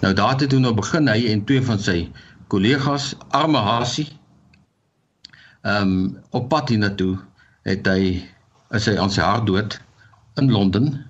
Nou 0.00 0.14
daar 0.14 0.38
het 0.38 0.48
toe 0.48 0.60
nou 0.60 0.74
begin 0.74 1.08
hy 1.08 1.26
en 1.32 1.44
twee 1.44 1.62
van 1.62 1.78
sy 1.78 2.10
kollegas, 2.48 3.14
Arme 3.28 3.58
Hasie, 3.58 4.08
ehm 5.62 5.82
um, 5.82 6.18
op 6.30 6.48
pad 6.48 6.68
hiernatoe 6.68 7.18
het 7.62 7.86
hy 7.86 8.22
is 8.74 8.86
hy 8.86 8.96
aan 8.98 9.12
sy 9.12 9.22
hart 9.22 9.46
dood 9.46 9.78
in 10.40 10.50
Londen. 10.50 11.04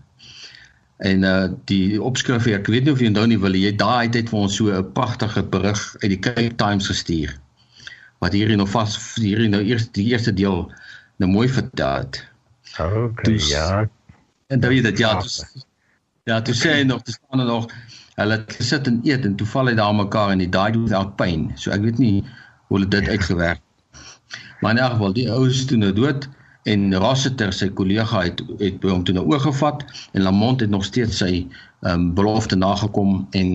En 1.05 1.25
uh 1.29 1.49
die 1.69 2.03
opskrif 2.03 2.47
ek 2.49 2.71
weet 2.73 2.87
nie 2.87 2.93
of 2.93 3.01
jy 3.01 3.11
onthou 3.13 3.27
nie 3.29 3.41
wil 3.41 3.57
jy 3.57 3.73
daai 3.77 4.09
tyd 4.13 4.31
vir 4.33 4.39
ons 4.47 4.57
so 4.57 4.73
'n 4.73 4.93
pragtige 4.97 5.43
berig 5.43 5.83
uit 6.03 6.11
die 6.15 6.21
Cape 6.21 6.55
Times 6.57 6.89
gestuur. 6.89 7.37
Wat 8.19 8.33
hier 8.33 8.57
nog 8.57 8.71
vas 8.73 8.97
hier 9.15 9.49
nou 9.49 9.63
eers 9.63 9.91
die 9.93 10.09
eerste 10.13 10.33
deel 10.33 10.73
nou 11.17 11.31
mooi 11.31 11.49
vertel 11.49 12.05
het. 12.05 12.25
Okay, 12.81 13.33
dus, 13.33 13.49
ja. 13.49 13.89
En 14.47 14.61
dan 14.61 14.71
weet 14.71 14.83
dit 14.83 14.99
ja, 14.99 15.21
dus, 15.21 15.65
ja, 16.25 16.43
toe 16.43 16.55
sê 16.55 16.73
hy 16.77 16.83
nog 16.83 17.03
te 17.03 17.13
staan 17.13 17.47
nog 17.47 17.69
hulle 18.17 18.33
het 18.33 18.53
gesit 18.57 18.87
en 18.87 19.01
eet 19.05 19.25
en 19.25 19.37
toe 19.37 19.47
val 19.47 19.69
hy 19.69 19.75
daar 19.77 19.95
mekaar 19.95 20.33
en 20.33 20.41
die 20.41 20.49
died 20.49 20.77
without 20.81 21.17
pain. 21.17 21.51
So 21.61 21.71
ek 21.71 21.85
weet 21.85 22.01
nie 22.01 22.25
hoe 22.69 22.79
hulle 22.79 22.89
dit 22.89 23.09
uitgewerk. 23.09 23.61
Maar 24.61 24.77
in 24.77 24.79
elk 24.79 24.97
geval 24.97 25.13
die 25.13 25.27
ou 25.33 25.43
is 25.49 25.65
toe 25.69 25.77
nou 25.77 25.93
dood 25.93 26.29
en 26.67 26.95
Rossiter 26.99 27.53
sy 27.55 27.69
kollega 27.79 28.25
het 28.25 28.41
het 28.59 28.83
hom 28.83 29.05
toe 29.07 29.15
nou 29.15 29.27
oorgevat 29.31 29.85
en 30.13 30.25
Lamont 30.27 30.61
het 30.61 30.71
nog 30.71 30.85
steeds 30.85 31.21
sy 31.23 31.47
um, 31.87 32.09
belofte 32.15 32.59
nagekom 32.59 33.21
en 33.39 33.53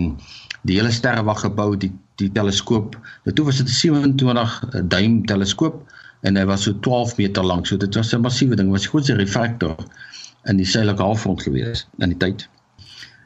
die 0.68 0.78
hele 0.78 0.92
sterrewag 0.96 1.44
gebou 1.44 1.74
die 1.76 1.92
die 2.22 2.30
teleskoop. 2.32 2.96
Nou 3.26 3.34
toe 3.36 3.46
was 3.48 3.58
dit 3.58 3.68
'n 3.68 3.74
27 3.74 4.60
duim 4.94 5.26
teleskoop 5.26 5.82
en 6.22 6.38
hy 6.38 6.46
was 6.46 6.64
so 6.64 6.80
12 6.80 7.18
meter 7.18 7.44
lank. 7.44 7.68
So 7.68 7.78
dit 7.78 7.96
was 7.96 8.14
'n 8.14 8.22
massiewe 8.22 8.56
ding. 8.56 8.72
Was 8.72 8.86
goed 8.86 9.10
'n 9.10 9.18
refraktor 9.18 9.76
in 10.46 10.58
die 10.58 10.66
suidelike 10.66 11.02
halfrond 11.02 11.42
gewees 11.42 11.88
in 11.98 12.10
die 12.10 12.18
tyd. 12.18 12.50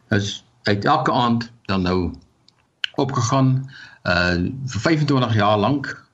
Is 0.09 0.45
uit 0.63 0.85
elke 0.85 1.11
aand 1.11 1.51
dan 1.65 1.81
nou 1.81 2.13
opgegaan 2.95 3.69
uh 4.03 4.37
vir 4.65 4.81
25 4.81 5.35
jaar 5.35 5.57
lank 5.57 6.04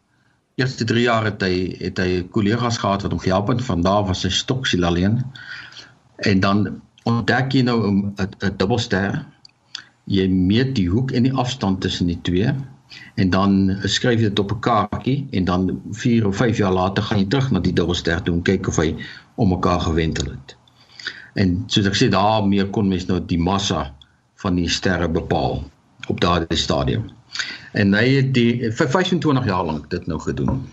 eerste 0.56 0.84
3 0.84 1.04
jaar 1.04 1.26
het 1.30 1.42
hy 1.46 1.56
het 1.80 2.00
hy 2.02 2.24
kollegas 2.34 2.80
gehad 2.82 3.06
wat 3.06 3.12
hom 3.12 3.22
gehelp 3.24 3.52
het. 3.54 3.64
Van 3.66 3.82
daar 3.86 4.06
was 4.08 4.24
hy 4.24 4.32
stoksiel 4.34 4.86
alleen. 4.86 5.22
En 6.28 6.40
dan 6.40 6.82
ontdek 7.04 7.54
jy 7.54 7.64
nou 7.68 7.78
'n 7.88 8.14
'n 8.18 8.58
dubbelster. 8.58 9.26
Jy 10.06 10.28
meet 10.28 10.76
die 10.76 10.90
hoek 10.90 11.12
en 11.12 11.24
die 11.24 11.34
afstand 11.34 11.82
tussen 11.82 12.08
die 12.08 12.22
twee. 12.22 12.54
En 13.16 13.30
dan 13.30 13.78
skryf 13.84 14.20
jy 14.20 14.30
dit 14.30 14.40
op 14.40 14.52
'n 14.52 14.60
kaartjie 14.60 15.28
en 15.32 15.46
dan 15.46 15.82
4 15.92 16.28
of 16.28 16.36
5 16.36 16.58
jaar 16.58 16.74
later 16.74 17.04
gaan 17.04 17.20
jy 17.20 17.28
terug 17.28 17.52
na 17.52 17.60
die 17.60 17.74
dubbelster 17.74 18.22
toe 18.22 18.36
en 18.36 18.42
kyk 18.42 18.68
of 18.68 18.76
hy 18.76 18.96
om 19.36 19.50
mekaar 19.50 19.80
gewentel 19.80 20.26
het. 20.26 20.56
En 21.34 21.64
soos 21.68 21.86
ek 21.86 21.96
sê 21.96 22.10
daarmee 22.10 22.70
kon 22.70 22.88
mens 22.88 23.06
nou 23.06 23.26
die 23.26 23.40
massa 23.40 23.94
van 24.36 24.56
die 24.56 24.70
sterre 24.70 25.10
bepaal 25.10 25.64
op 26.08 26.20
daardie 26.20 26.58
stadium 26.58 27.10
En 27.72 27.94
hy 27.96 28.06
het 28.18 28.34
die 28.36 28.72
vir 28.72 28.90
25 28.90 29.46
jaar 29.48 29.66
lank 29.66 29.90
dit 29.92 30.08
nou 30.08 30.20
gedoen. 30.20 30.66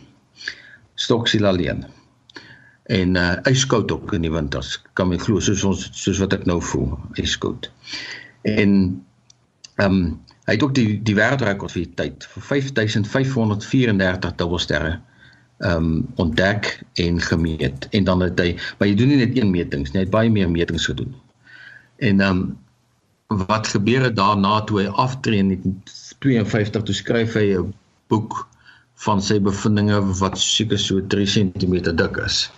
Stoksiel 0.98 1.46
alleen. 1.46 1.84
En 2.88 3.14
uh 3.20 3.34
yskoud 3.50 3.92
ook 3.92 4.12
in 4.16 4.24
die 4.26 4.32
winters. 4.32 4.78
Kan 4.92 5.12
my 5.12 5.18
glo 5.20 5.40
soos 5.40 5.64
ons 5.64 5.88
soos 5.92 6.18
wat 6.22 6.32
ek 6.32 6.46
nou 6.48 6.58
voel, 6.62 6.96
yskoud. 7.20 7.70
En 8.42 8.72
ehm 9.76 9.98
um, 9.98 10.16
hy 10.48 10.56
het 10.56 10.62
ook 10.64 10.74
die 10.74 10.96
die 11.04 11.14
wêreldrekord 11.14 11.74
vir 11.74 11.84
die 11.84 11.94
tyd 12.00 12.24
vir 12.32 12.44
5534 12.50 14.34
dubbelsterre 14.40 14.94
ehm 15.58 15.90
um, 15.90 16.06
ontdek 16.16 16.70
en 17.04 17.20
gemeet. 17.20 17.88
En 17.90 18.04
dan 18.04 18.24
het 18.24 18.40
hy 18.40 18.54
maar 18.78 18.88
jy 18.88 18.96
doen 18.96 19.12
nie 19.12 19.20
net 19.20 19.36
een 19.36 19.50
metings 19.50 19.92
nie, 19.92 20.00
hy 20.00 20.06
het 20.06 20.14
baie 20.14 20.32
meer 20.32 20.50
metings 20.50 20.88
gedoen. 20.90 21.14
En 21.98 22.20
ehm 22.20 22.40
um, 22.40 22.56
wat 23.28 23.68
gebeur 23.68 24.02
het 24.08 24.16
daarna 24.16 24.60
toe 24.64 24.80
hy 24.80 24.86
aftree 24.88 25.38
in 25.44 25.50
52 26.24 26.82
toe 26.82 26.94
skryf 26.94 27.34
hy 27.38 27.46
'n 27.58 27.74
boek 28.08 28.48
van 29.04 29.22
sy 29.22 29.38
bevindinge 29.40 30.00
wat 30.20 30.38
seker 30.38 30.78
so 30.78 31.00
3 31.00 31.26
cm 31.26 31.74
dik 31.96 32.16
is. 32.24 32.50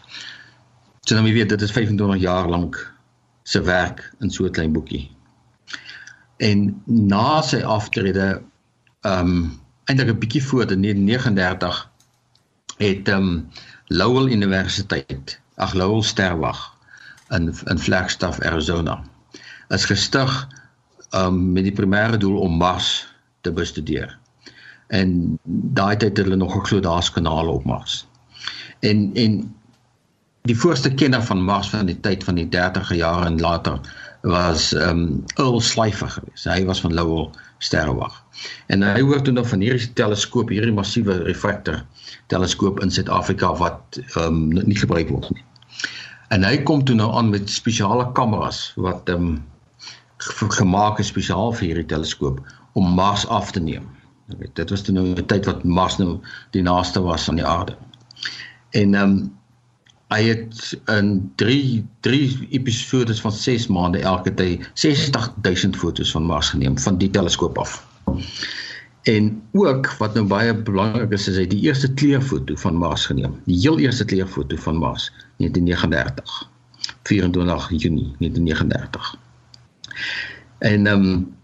So 1.05 1.15
nou 1.15 1.33
weet 1.33 1.49
dit 1.49 1.63
is 1.63 1.73
25 1.73 2.21
jaar 2.21 2.49
lank 2.49 2.79
se 3.43 3.61
werk 3.63 4.15
in 4.21 4.31
so 4.31 4.45
'n 4.45 4.53
klein 4.53 4.73
boekie. 4.73 5.11
En 6.39 6.83
na 6.85 7.43
sy 7.43 7.63
aftrede 7.63 8.43
ehm 9.03 9.29
um, 9.29 9.61
eintlik 9.85 10.09
'n 10.09 10.19
bietjie 10.19 10.45
voor 10.45 10.71
in 10.71 10.83
1939 10.83 11.91
het 12.79 13.09
ehm 13.09 13.19
um, 13.19 13.49
Lowell 13.87 14.33
Universiteit, 14.33 15.41
ag 15.57 15.75
Lowell 15.75 16.03
Sterwag 16.03 16.77
in 17.31 17.55
in 17.67 17.79
Flagstaff, 17.79 18.41
Arizona 18.41 19.03
is 19.69 19.85
gestig 19.85 20.49
um 21.15 21.53
met 21.53 21.65
die 21.65 21.75
primêre 21.75 22.17
doel 22.17 22.39
om 22.39 22.57
Mars 22.57 23.10
te 23.41 23.53
bestudeer. 23.53 24.19
En 24.91 25.39
daai 25.45 25.97
tyd 25.97 26.17
het 26.17 26.27
hulle 26.27 26.37
nog 26.37 26.53
geglo 26.53 26.81
daar's 26.81 27.11
kanale 27.11 27.51
op 27.51 27.65
Mars. 27.65 28.07
En 28.81 29.11
en 29.15 29.41
die 30.49 30.57
voorste 30.57 30.95
kenner 30.95 31.23
van 31.23 31.45
Mars 31.45 31.71
van 31.71 31.87
die 31.87 32.01
tyd 32.01 32.25
van 32.25 32.35
die 32.41 32.49
30e 32.49 32.97
jare 32.97 33.27
en 33.27 33.41
later 33.41 33.81
was 34.21 34.73
um 34.73 35.25
Earl 35.37 35.61
Schleifer 35.61 36.09
geweest. 36.09 36.45
Hy 36.45 36.65
was 36.65 36.81
van 36.81 36.95
Lowell 36.95 37.31
Sterrewag. 37.59 38.25
En 38.67 38.83
hy 38.83 39.01
hoor 39.01 39.23
toe 39.23 39.33
nog 39.33 39.49
van 39.49 39.61
hierdie 39.61 39.93
teleskoop, 39.93 40.49
hierdie 40.49 40.75
massiewe 40.75 41.23
refraktor 41.23 41.85
teleskoop 42.33 42.81
in 42.81 42.91
Suid-Afrika 42.91 43.53
wat 43.61 44.01
um 44.21 44.49
nie 44.53 44.77
gebruik 44.77 45.09
word 45.13 45.31
nie. 45.37 45.45
En 46.31 46.45
hy 46.47 46.61
kom 46.63 46.85
toe 46.85 46.97
nou 46.97 47.11
aan 47.17 47.31
met 47.31 47.51
spesiale 47.51 48.11
kameras 48.17 48.71
wat 48.77 49.09
um 49.13 49.39
gemaak 50.57 51.01
is 51.01 51.09
spesiaal 51.13 51.55
vir 51.57 51.71
hierdie 51.71 51.89
teleskoop 51.89 52.41
om 52.73 52.95
Mars 52.95 53.27
af 53.27 53.51
te 53.51 53.61
neem. 53.61 53.89
Weet, 54.39 54.55
dit 54.55 54.71
was 54.71 54.83
toe 54.83 54.95
nou 54.95 55.07
'n 55.07 55.27
tyd 55.27 55.45
wat 55.45 55.65
Mars 55.65 55.97
nou 55.97 56.21
die 56.51 56.63
naaste 56.63 57.03
was 57.03 57.29
aan 57.29 57.37
die 57.37 57.47
aarde. 57.47 57.77
En 58.71 58.95
ehm 58.95 59.11
um, 59.11 59.39
hy 60.11 60.23
het 60.27 60.81
in 60.87 61.33
3 61.35 61.87
3 62.01 62.47
episodes 62.51 63.21
van 63.21 63.33
6 63.33 63.67
maande 63.67 63.99
elke 63.99 64.35
tyd 64.35 64.71
60000 64.75 65.77
fotos 65.77 66.11
van 66.11 66.23
Mars 66.23 66.49
geneem 66.49 66.79
van 66.79 66.99
die 66.99 67.11
teleskoop 67.11 67.59
af. 67.59 67.87
En 69.03 69.43
ook 69.53 69.93
wat 69.99 70.15
nou 70.15 70.27
baie 70.27 70.55
belangrik 70.55 71.11
is, 71.11 71.29
is 71.29 71.37
hy 71.37 71.47
die 71.47 71.61
eerste 71.61 71.93
kleurfoto 71.95 72.57
van 72.57 72.75
Mars 72.77 73.07
geneem. 73.07 73.39
Die 73.45 73.59
heel 73.61 73.79
eerste 73.79 74.05
kleurfoto 74.05 74.57
van 74.57 74.77
Mars 74.77 75.13
1939. 75.37 76.51
24 77.03 77.71
Junie 77.71 78.15
1939. 78.19 79.17
En 80.59 80.87
ehm 80.87 81.05
um, 81.05 81.39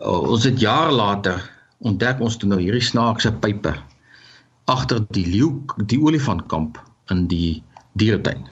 ons 0.00 0.44
het 0.44 0.60
jare 0.60 0.92
later 0.92 1.42
ontdek 1.78 2.20
ons 2.20 2.36
toe 2.36 2.48
nou 2.48 2.60
hierdie 2.60 2.84
snaakse 2.84 3.32
pype 3.42 3.74
agter 4.70 5.02
die 5.16 5.26
leeu 5.26 5.50
die 5.90 5.98
olifantkamp 6.00 6.78
in 7.10 7.26
die 7.28 7.62
dieretuin. 7.98 8.46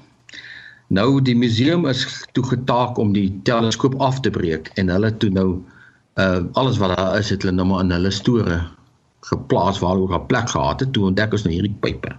Nou 0.89 1.21
die 1.21 1.37
museum 1.37 1.87
is 1.89 2.05
toe 2.33 2.45
getaak 2.45 2.99
om 2.99 3.13
die 3.13 3.29
teleskoop 3.45 3.99
af 4.01 4.21
te 4.25 4.33
breek 4.33 4.71
en 4.81 4.93
hulle 4.93 5.13
toe 5.21 5.31
nou 5.31 5.49
uh 6.19 6.41
alles 6.59 6.81
wat 6.83 6.97
daar 6.97 7.19
is 7.19 7.31
het 7.31 7.45
hulle 7.45 7.55
nou 7.55 7.69
maar 7.69 7.85
in 7.85 7.93
hulle 7.95 8.11
store 8.11 8.63
geplaas 9.29 9.79
waar 9.79 9.95
hulle 9.97 10.19
'n 10.19 10.27
plek 10.27 10.49
gehad 10.51 10.81
het 10.81 10.93
toe 10.93 11.07
ontdek 11.07 11.33
ons 11.33 11.45
nou 11.45 11.55
hierdie 11.55 11.77
pype. 11.81 12.17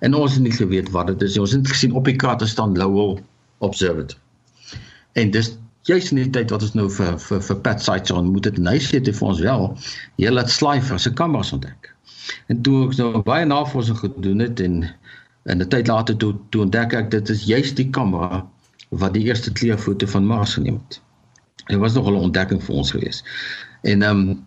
En 0.00 0.14
ons 0.14 0.34
het 0.34 0.42
nie 0.42 0.52
geweet 0.52 0.90
wat 0.90 1.06
dit 1.06 1.22
is. 1.22 1.38
Ons 1.38 1.52
het 1.52 1.68
gesien 1.68 1.92
op 1.92 2.04
die 2.04 2.16
krater 2.16 2.48
staan 2.48 2.78
Lowell 2.78 3.22
Observatory. 3.58 4.20
En 5.12 5.30
dis 5.30 5.58
juis 5.82 6.10
in 6.10 6.16
die 6.20 6.30
tyd 6.30 6.50
wat 6.50 6.62
ons 6.62 6.74
nou 6.74 6.88
vir 6.90 7.18
vir 7.18 7.40
vir 7.40 7.60
Pat 7.64 7.82
Sites 7.82 8.10
ontmoet 8.14 8.44
het, 8.50 8.58
hy 8.58 8.78
sê 8.82 9.00
dit 9.00 9.16
vir 9.16 9.28
ons 9.28 9.40
wel, 9.40 9.68
jy 10.16 10.32
laat 10.32 10.50
Slifer 10.50 11.00
se 11.00 11.12
kameras 11.12 11.52
ontdek. 11.52 11.92
En 12.52 12.62
toe 12.62 12.88
ek 12.88 12.96
nou 12.98 13.22
baie 13.24 13.46
navorsing 13.48 13.98
gedoen 13.98 14.44
het 14.44 14.60
en 14.60 14.82
en 15.48 15.62
'n 15.62 15.68
tyd 15.68 15.88
later 15.88 16.16
toe 16.16 16.34
toe 16.50 16.62
ontdek 16.62 16.92
ek 16.92 17.10
dit 17.10 17.28
is 17.28 17.44
juis 17.44 17.74
die 17.74 17.90
kamera 17.90 18.44
wat 18.90 19.14
die 19.14 19.24
eerste 19.24 19.52
kleurfoto 19.52 20.06
van 20.06 20.26
Mars 20.26 20.54
geneem 20.54 20.80
het. 20.88 21.00
Dit 21.68 21.78
was 21.78 21.94
nogal 21.94 22.12
'n 22.12 22.28
ontdekking 22.28 22.62
vir 22.64 22.74
ons 22.74 22.90
gewees. 22.90 23.24
En 23.82 24.02
ehm 24.02 24.20
um, 24.28 24.46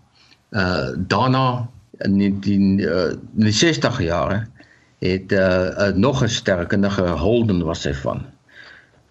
uh 0.52 0.90
daarna 1.08 1.70
in 2.06 2.18
die 2.18 2.60
uh, 2.86 3.12
in 3.38 3.46
die 3.46 3.54
60 3.54 4.02
jare 4.02 4.48
het 5.00 5.32
uh, 5.32 5.40
uh 5.40 5.94
nog 5.96 6.24
'n 6.24 6.30
sterkundige 6.30 7.08
Holden 7.08 7.64
was 7.64 7.84
hy 7.84 7.94
van. 7.94 8.26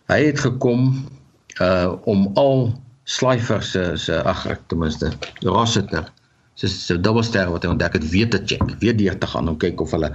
Hy 0.07 0.25
het 0.25 0.41
gekom 0.41 1.07
uh 1.61 1.93
om 2.09 2.31
al 2.35 2.73
Schleifer 3.05 3.63
se 3.63 3.97
se 3.97 4.23
ag 4.23 4.47
ek 4.47 4.61
ten 4.69 4.79
minste 4.79 5.13
Rossiter 5.43 6.07
se 6.55 6.69
se 6.69 6.97
dubbelster 7.01 7.51
wat 7.51 7.65
hy 7.65 7.73
ontdek 7.75 7.99
het 7.99 8.09
weer 8.11 8.29
te 8.31 8.41
check, 8.45 8.63
weer 8.81 8.97
deur 8.97 9.19
te 9.19 9.27
gaan 9.27 9.49
om 9.49 9.59
kyk 9.59 9.81
of 9.81 9.93
hulle 9.97 10.13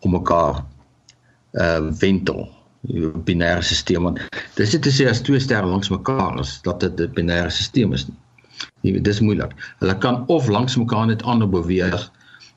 om 0.00 0.16
mekaar 0.16 0.64
uh 1.52 1.80
wentel 2.00 2.48
binêre 3.24 3.62
stelsel 3.62 4.02
want 4.02 4.20
dis 4.58 4.74
dit 4.76 4.86
is 4.86 5.00
as 5.08 5.22
twee 5.24 5.40
sterre 5.40 5.66
langs 5.66 5.88
mekaar 5.92 6.40
is 6.40 6.58
dat 6.62 6.80
dit 6.80 7.00
'n 7.00 7.14
binêre 7.16 7.50
stelsel 7.50 7.92
is 7.92 8.06
nie. 8.08 8.18
Weet 8.92 9.04
dis 9.04 9.20
moeilik. 9.20 9.52
Hulle 9.80 9.98
kan 9.98 10.24
of 10.26 10.48
langs 10.48 10.76
mekaar 10.76 11.06
net 11.06 11.22
ander 11.22 11.48
beweeg 11.48 12.10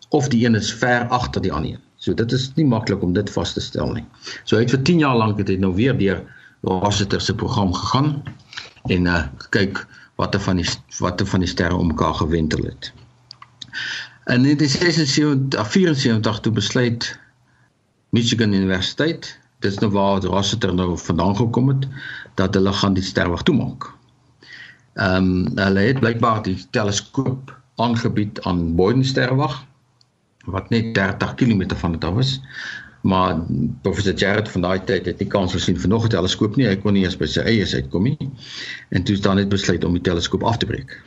of 0.09 0.27
die 0.27 0.45
een 0.45 0.55
is 0.55 0.73
ver 0.73 1.07
agter 1.07 1.41
die 1.41 1.53
ander 1.53 1.71
een. 1.71 1.83
So 1.95 2.13
dit 2.13 2.31
is 2.31 2.51
nie 2.55 2.65
maklik 2.65 3.01
om 3.03 3.13
dit 3.13 3.29
vas 3.29 3.53
te 3.53 3.61
stel 3.61 3.91
nie. 3.91 4.05
So 4.43 4.55
hy 4.55 4.61
het 4.61 4.71
vir 4.75 4.83
10 4.83 4.99
jaar 4.99 5.17
lank 5.17 5.37
het 5.37 5.47
hy 5.47 5.55
nou 5.55 5.73
weer 5.75 5.97
deur 5.97 6.21
Rossiter 6.61 7.21
se 7.21 7.35
program 7.35 7.73
gegaan 7.73 8.23
en 8.87 9.05
uh 9.05 9.23
kyk 9.49 9.85
watter 10.15 10.41
van 10.41 10.61
die 10.61 10.69
watter 10.99 11.27
van 11.27 11.43
die 11.45 11.49
sterre 11.49 11.75
om 11.75 11.87
mekaar 11.87 12.13
gewentel 12.13 12.63
het. 12.65 12.91
In 14.25 14.43
die 14.43 14.67
76 14.67 15.67
74 15.71 16.39
toe 16.39 16.51
besluit 16.51 17.19
Michigan 18.09 18.53
Universiteit, 18.53 19.39
dit 19.59 19.71
is 19.71 19.79
nou 19.79 19.91
waar 19.91 20.23
Rossiter 20.23 20.73
nou 20.73 20.97
vandaan 20.97 21.35
gekom 21.35 21.67
het, 21.67 21.87
dat 22.35 22.53
hulle 22.53 22.73
gaan 22.73 22.97
die 22.97 23.03
sterwag 23.03 23.43
toemaak. 23.43 23.91
Ehm 24.97 25.29
um, 25.29 25.57
hulle 25.61 25.79
het 25.79 25.99
blykbaar 25.99 26.41
die 26.43 26.57
teleskoop 26.71 27.53
aangebied 27.75 28.41
aan 28.41 28.75
Boyden 28.75 29.05
sterwag 29.05 29.65
wat 30.45 30.69
net 30.69 30.93
30 30.95 31.33
km 31.35 31.75
van 31.75 31.91
dit 31.91 32.03
af 32.03 32.17
is. 32.17 32.41
Maar 33.01 33.41
professor 33.81 34.13
Jared 34.13 34.49
van 34.49 34.61
daai 34.61 34.79
tyd 34.83 35.05
het 35.05 35.19
nie 35.19 35.27
kans 35.27 35.53
gesien 35.53 35.79
vir 35.79 35.89
nog 35.89 36.05
'n 36.05 36.09
teleskoop 36.09 36.55
nie. 36.55 36.67
Hy 36.67 36.75
kon 36.75 36.93
nie 36.93 37.03
eens 37.03 37.17
by 37.17 37.25
sy 37.25 37.41
eie 37.41 37.65
uit 37.75 37.89
kom 37.89 38.03
nie. 38.03 38.17
En 38.89 39.03
toe 39.03 39.15
staan 39.15 39.35
net 39.35 39.49
besluit 39.49 39.83
om 39.83 39.93
die 39.93 40.01
teleskoop 40.01 40.43
af 40.43 40.57
te 40.57 40.65
breek. 40.65 41.01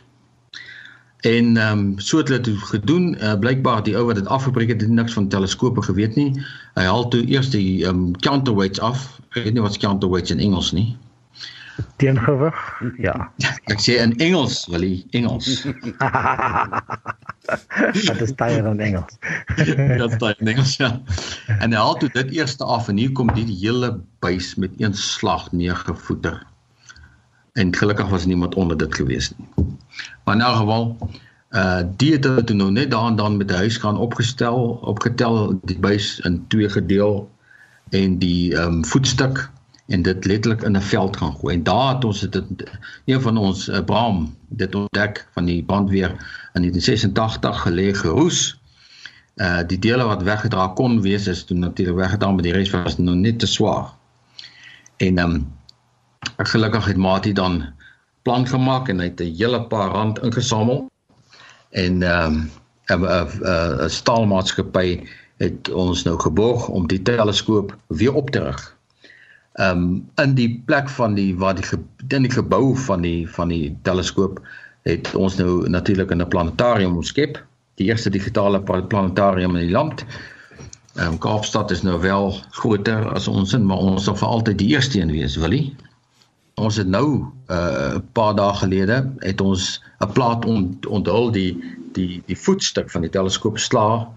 En 1.21 1.57
ehm 1.57 1.79
um, 1.79 1.99
so 1.99 2.19
het 2.19 2.29
hulle 2.29 2.41
dit 2.41 2.59
gedoen. 2.59 3.15
Uh, 3.15 3.39
Blykbaar 3.39 3.83
die 3.83 3.97
ou 3.97 4.07
wat 4.07 4.17
dit 4.17 4.27
afgebreek 4.27 4.69
het, 4.69 4.81
het 4.81 4.91
niks 4.91 5.13
van 5.13 5.29
teleskope 5.29 5.83
geweet 5.83 6.17
nie. 6.17 6.43
Hy 6.75 6.83
haal 6.83 7.09
toe 7.09 7.27
eers 7.27 7.51
die 7.51 7.85
ehm 7.85 7.97
um, 7.97 8.17
counterweights 8.17 8.81
af. 8.81 9.21
Ek 9.29 9.45
weet 9.45 9.53
nie 9.53 9.63
wat 9.63 9.77
counterweights 9.77 10.31
in 10.31 10.39
Engels 10.39 10.73
nie 10.73 10.97
teengewig. 11.97 12.83
Ja. 12.99 13.15
Ek 13.71 13.81
sê 13.83 13.99
in 14.01 14.15
Engels, 14.23 14.65
wil 14.71 14.85
jy 14.85 15.05
Engels. 15.17 15.49
Dit 18.11 18.21
is 18.25 18.35
baie 18.39 18.61
in 18.61 18.81
Engels. 18.81 19.17
Dit 19.57 20.05
is 20.07 20.17
baie 20.21 20.37
in 20.39 20.53
Engels 20.55 20.77
ja. 20.81 20.93
En 21.59 21.73
hy 21.73 21.81
haal 21.81 21.99
toe 22.01 22.11
dit 22.15 22.37
eerste 22.41 22.65
af 22.65 22.89
en 22.93 23.01
hier 23.01 23.13
kom 23.17 23.33
die, 23.37 23.47
hele 23.61 23.97
buis 24.25 24.55
met 24.61 24.77
een 24.81 24.95
slag 24.97 25.51
neergevoeter. 25.53 26.41
En 27.59 27.75
gelukkig 27.77 28.09
was 28.09 28.27
niemand 28.31 28.55
onder 28.55 28.79
dit 28.79 28.95
gewees 28.95 29.33
nie. 29.37 29.49
Maar 30.25 30.39
in 30.39 30.47
elk 30.47 30.63
geval 30.63 30.85
uh 31.51 31.83
die 31.99 32.13
het 32.15 32.23
dit 32.23 32.53
nou 32.55 32.71
net 32.71 32.91
daan 32.91 33.17
dan 33.19 33.37
met 33.37 33.49
die 33.51 33.57
huis 33.57 33.77
gaan 33.83 33.99
opgestel, 33.99 34.79
opgetel 34.87 35.59
die 35.67 35.79
buis 35.79 36.21
in 36.23 36.45
twee 36.49 36.69
gedeel 36.71 37.27
en 37.91 38.19
die 38.23 38.55
ehm 38.55 38.79
um, 38.79 38.85
voetstuk 38.87 39.51
en 39.91 40.03
dit 40.03 40.25
letterlik 40.25 40.63
in 40.63 40.77
'n 40.77 40.81
veld 40.81 41.17
gaan 41.17 41.35
gooi. 41.35 41.55
En 41.55 41.63
daar 41.63 41.95
het 41.95 42.05
ons 42.05 42.21
dit 42.21 42.45
een 43.05 43.21
van 43.21 43.37
ons 43.37 43.69
uh, 43.69 43.85
Bram 43.85 44.37
dit 44.49 44.75
ontdek 44.75 45.29
van 45.33 45.45
die 45.45 45.63
brandweer 45.63 46.11
in 46.53 46.61
1986 46.63 47.63
gelê 47.67 47.95
geroes. 47.95 48.61
Uh 49.37 49.61
die 49.67 49.79
dele 49.79 50.05
wat 50.05 50.23
weggedra 50.23 50.67
kon 50.67 51.01
wees 51.01 51.27
is 51.27 51.45
toe 51.45 51.57
natuurlik 51.57 51.97
weggedra 51.97 52.31
maar 52.31 52.43
die 52.43 52.53
res 52.53 52.71
was 52.71 52.99
nog 52.99 53.15
net 53.15 53.39
te 53.39 53.47
swaar. 53.47 53.91
En 54.97 55.19
ehm 55.19 55.35
um, 55.35 55.53
gelukkig 56.37 56.85
het 56.85 56.97
Mati 56.97 57.33
dan 57.33 57.65
plan 58.23 58.47
gemaak 58.47 58.89
en 58.89 58.99
hy 58.99 59.05
het 59.05 59.21
'n 59.21 59.35
hele 59.37 59.63
paar 59.63 59.91
rand 59.91 60.23
ingesamel. 60.23 60.91
En 61.71 62.03
ehm 62.03 62.49
um, 62.87 63.01
'n 63.01 63.85
'n 63.85 63.91
staalmaatskappy 63.91 65.03
het 65.37 65.71
ons 65.71 66.03
nou 66.03 66.21
geborg 66.21 66.69
om 66.69 66.87
die 66.87 67.03
teleskoop 67.03 67.77
weer 67.87 68.15
op 68.15 68.31
te 68.31 68.43
rig 68.43 68.79
ehm 69.59 69.79
um, 69.83 70.11
in 70.23 70.35
die 70.35 70.63
plek 70.67 70.89
van 70.89 71.15
die 71.15 71.37
waar 71.37 71.55
die 71.55 71.65
in 72.09 72.23
die 72.23 72.31
gebou 72.31 72.77
van 72.77 73.01
die 73.03 73.29
van 73.29 73.49
die 73.49 73.77
teleskoop 73.83 74.41
het 74.83 75.15
ons 75.15 75.37
nou 75.37 75.69
natuurlik 75.69 76.11
'n 76.15 76.29
planetarium 76.29 76.97
omskep 76.97 77.41
die 77.75 77.89
eerste 77.89 78.11
digitale 78.11 78.61
planetarium 78.63 79.57
in 79.57 79.67
die 79.67 79.77
land. 79.77 80.05
Ehm 80.95 81.07
um, 81.07 81.19
Kaapstad 81.19 81.71
is 81.71 81.83
nou 81.83 82.01
wel 82.01 82.35
groter 82.51 83.09
as 83.15 83.29
ons 83.29 83.53
in 83.53 83.67
maar 83.67 83.79
ons 83.79 84.05
sal 84.05 84.17
vir 84.17 84.29
altyd 84.29 84.59
die 84.59 84.69
eerste 84.75 85.01
een 85.01 85.13
wees, 85.15 85.37
wil 85.37 85.53
jy? 85.55 85.75
Ons 86.61 86.77
het 86.77 86.89
nou 86.89 87.07
'n 87.17 87.33
uh, 87.49 87.99
paar 88.13 88.35
dae 88.35 88.55
gelede 88.55 89.13
het 89.19 89.41
ons 89.41 89.83
'n 90.01 90.13
plaat 90.13 90.45
ont, 90.45 90.87
onthul 90.87 91.31
die 91.31 91.57
die 91.93 92.23
die 92.27 92.37
voetstuk 92.37 92.91
van 92.91 93.03
die 93.03 93.11
teleskoop 93.11 93.59
sla 93.59 94.09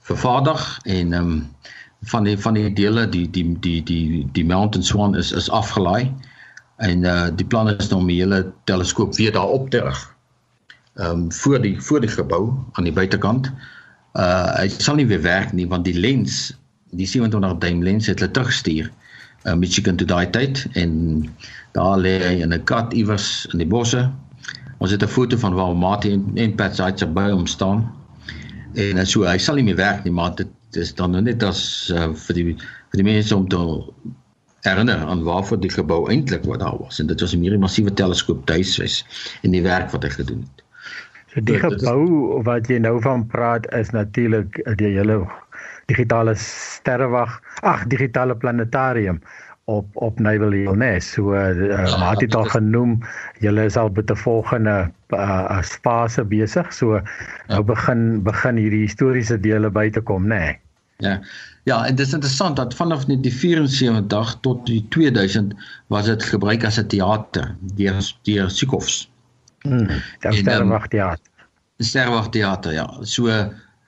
vervaardig 0.00 0.78
en 0.84 1.12
ehm 1.12 1.30
um, 1.30 1.48
van 2.00 2.24
die 2.24 2.38
van 2.38 2.54
die 2.54 2.72
dele 2.72 3.08
die 3.08 3.30
die 3.30 3.56
die 3.60 3.82
die 3.82 4.28
die 4.32 4.44
Mountain 4.44 4.84
Swan 4.84 5.16
is 5.16 5.32
is 5.32 5.50
afgelaai 5.50 6.12
en 6.76 7.04
uh 7.04 7.28
die 7.36 7.46
plan 7.46 7.68
is 7.68 7.92
om 7.92 8.06
die 8.06 8.20
hele 8.22 8.52
teleskoop 8.64 9.16
weer 9.16 9.32
daar 9.32 9.48
op 9.48 9.70
te 9.70 9.82
rig. 9.84 10.14
Ehm 10.94 11.10
um, 11.10 11.32
voor 11.32 11.60
die 11.60 11.80
voor 11.82 12.00
die 12.00 12.10
gebou 12.10 12.54
aan 12.72 12.84
die 12.84 12.92
buitekant. 12.92 13.52
Uh 14.12 14.56
hy 14.56 14.68
sal 14.68 14.94
nie 14.94 15.06
weer 15.06 15.22
werk 15.22 15.52
nie 15.52 15.68
want 15.68 15.84
die 15.84 15.98
lens, 15.98 16.56
die 16.90 17.06
27 17.06 17.58
duim 17.58 17.82
lens 17.82 18.06
het 18.06 18.18
hulle 18.18 18.32
teruggestuur 18.32 18.90
uh 19.44 19.54
Michigan 19.54 19.96
toe 19.96 20.06
daai 20.06 20.30
tyd 20.30 20.66
en 20.72 21.28
daar 21.72 21.98
lê 21.98 22.16
hy 22.24 22.40
in 22.40 22.54
'n 22.54 22.64
kat 22.64 22.92
iewers 22.92 23.46
in 23.52 23.58
die 23.58 23.68
bosse. 23.68 24.10
Ons 24.78 24.90
het 24.90 25.02
'n 25.02 25.08
foto 25.08 25.36
van 25.36 25.54
waar 25.54 25.76
Marty 25.76 26.12
en, 26.12 26.30
en 26.34 26.54
Pat 26.54 26.76
Zaitzer 26.76 27.12
by 27.12 27.30
hom 27.30 27.46
staan. 27.46 27.92
En 28.74 29.06
so 29.06 29.24
hy 29.24 29.38
sal 29.38 29.54
nie 29.54 29.64
meer 29.64 29.76
werk 29.76 30.04
nie, 30.04 30.12
maar 30.12 30.34
dit 30.34 30.48
dis 30.76 30.94
dan 30.94 31.10
nou 31.16 31.22
net 31.22 31.42
as 31.42 31.90
uh, 31.94 32.10
vir 32.26 32.34
die 32.34 32.46
vir 32.54 33.02
die 33.02 33.06
mense 33.06 33.36
om 33.36 33.48
te 33.48 33.60
herinner 34.66 35.04
aan 35.06 35.22
waarvoor 35.24 35.60
die 35.60 35.72
gebou 35.72 36.02
eintlik 36.12 36.44
wat 36.44 36.60
daar 36.60 36.78
was 36.78 37.00
en 37.00 37.06
dit 37.06 37.20
was 37.20 37.34
'n 37.34 37.40
meer 37.40 37.58
massiewe 37.58 37.92
teleskoop 37.92 38.46
tuiswys 38.46 39.04
en 39.42 39.50
die 39.56 39.62
werk 39.62 39.90
wat 39.90 40.02
hy 40.02 40.10
gedoen 40.10 40.40
het. 40.40 40.64
So 41.32 41.40
die 41.40 41.58
so, 41.58 41.68
gebou 41.68 42.42
wat 42.42 42.68
jy 42.68 42.78
nou 42.78 43.00
van 43.00 43.26
praat 43.26 43.66
is 43.74 43.90
natuurlik 43.90 44.60
die 44.76 44.94
hele 44.98 45.26
digitale 45.86 46.34
sterrewag, 46.34 47.40
ag 47.62 47.86
digitale 47.86 48.36
planetarium 48.36 49.20
op 49.64 49.86
op 49.94 50.18
Naval 50.18 50.52
Hill 50.52 50.76
Nest. 50.76 51.14
So 51.14 51.34
uh, 51.34 51.54
ja, 51.68 51.98
maar 51.98 52.16
dit 52.16 52.34
al 52.34 52.44
genoem, 52.44 52.98
julle 53.38 53.64
is 53.64 53.76
al 53.76 53.90
met 53.94 54.10
'n 54.10 54.16
volgende 54.16 54.90
uh, 55.12 55.62
fase 55.62 56.24
besig. 56.24 56.72
So 56.74 56.96
ja. 56.96 57.04
nou 57.48 57.62
begin 57.64 58.22
begin 58.26 58.60
hierdie 58.60 58.84
historiese 58.86 59.38
dele 59.40 59.70
by 59.70 59.88
te 59.90 60.00
kom, 60.00 60.28
nê. 60.28 60.40
Nee. 60.40 60.58
Ja. 61.00 61.20
Ja, 61.68 61.86
en 61.86 61.94
dit 61.94 62.06
is 62.06 62.12
interessant 62.12 62.56
dat 62.56 62.74
vanaf 62.74 63.06
net 63.06 63.22
die 63.22 63.32
74 63.32 64.36
tot 64.40 64.66
die 64.66 64.80
2000 64.88 65.52
was 65.92 66.08
dit 66.08 66.22
gebruik 66.24 66.64
as 66.64 66.80
'n 66.80 66.86
teater 66.88 67.56
deur 67.76 68.00
deur 68.24 68.50
Sikovs. 68.50 69.10
Mm, 69.62 69.88
die 70.20 70.32
Sterwag 70.32 70.88
teater. 70.88 71.46
Die 71.76 71.86
Sterwag 71.86 72.30
teater, 72.32 72.72
ja. 72.72 72.88
So 73.02 73.28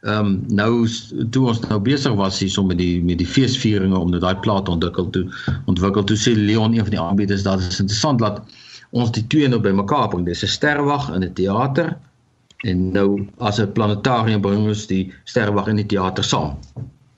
Ehm 0.03 0.27
um, 0.27 0.31
nou 0.51 0.89
toe 1.31 1.45
ons 1.47 1.61
nou 1.63 1.77
besig 1.81 2.15
was 2.19 2.41
hier 2.43 2.51
so 2.51 2.65
met 2.67 2.79
die 2.79 3.03
met 3.07 3.21
die 3.21 3.27
feesvieringe 3.27 3.95
om 3.99 4.11
daai 4.11 4.35
plaat 4.43 4.69
ontwikkel 4.69 5.11
toe 5.15 5.23
ontwikkel 5.71 6.03
toe 6.05 6.17
sê 6.19 6.33
Leon 6.35 6.75
een 6.75 6.83
van 6.89 6.91
die 6.91 7.01
aanbieders 7.01 7.45
dat 7.47 7.63
dit 7.63 7.79
interessant 7.79 8.19
dat 8.19 8.41
ons 8.93 9.13
die 9.17 9.25
twee 9.27 9.49
nou 9.49 9.61
bymekaar 9.65 10.09
bring. 10.13 10.25
Dis 10.29 10.45
'n 10.45 10.53
sterwag 10.53 11.11
in 11.15 11.25
'n 11.25 11.33
teater 11.33 11.97
en 12.65 12.93
nou 12.93 13.29
as 13.39 13.61
'n 13.61 13.73
planetarium 13.73 14.41
bring 14.41 14.67
ons 14.69 14.87
die 14.87 15.13
sterwag 15.25 15.69
in 15.69 15.77
die 15.77 15.87
teater 15.87 16.25
saam. 16.25 16.59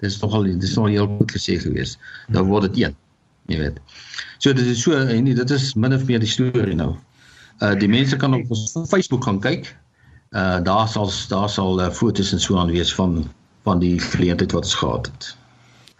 Dis 0.00 0.20
nogal 0.20 0.42
dis 0.42 0.74
nog 0.76 0.88
heel 0.88 1.06
goed 1.06 1.32
gesê 1.32 1.58
gewees. 1.60 1.98
Nou 2.28 2.44
word 2.44 2.72
dit 2.72 2.84
een. 2.84 2.96
Jy 3.46 3.58
weet. 3.58 3.80
So 4.38 4.52
dit 4.52 4.66
is 4.66 4.82
so 4.82 4.92
en 4.92 5.24
dit 5.24 5.50
is 5.50 5.74
min 5.74 5.94
of 5.94 6.04
meer 6.06 6.20
die 6.20 6.28
storie 6.28 6.74
nou. 6.74 6.94
Uh 7.60 7.74
die 7.78 7.88
mense 7.88 8.16
kan 8.16 8.34
op 8.34 8.46
Facebook 8.88 9.24
gaan 9.24 9.40
kyk 9.40 9.76
uh 10.32 10.60
daar 10.62 10.88
sal 10.88 11.10
daar 11.28 11.48
sal 11.48 11.80
uh, 11.80 11.90
fotos 11.90 12.32
en 12.32 12.40
so 12.40 12.56
aan 12.58 12.70
wees 12.70 12.94
van 12.94 13.30
van 13.64 13.78
die 13.78 13.98
geleentheid 14.00 14.52
wat 14.52 14.64
ons 14.64 14.74
gehad 14.74 15.06
het. 15.06 15.36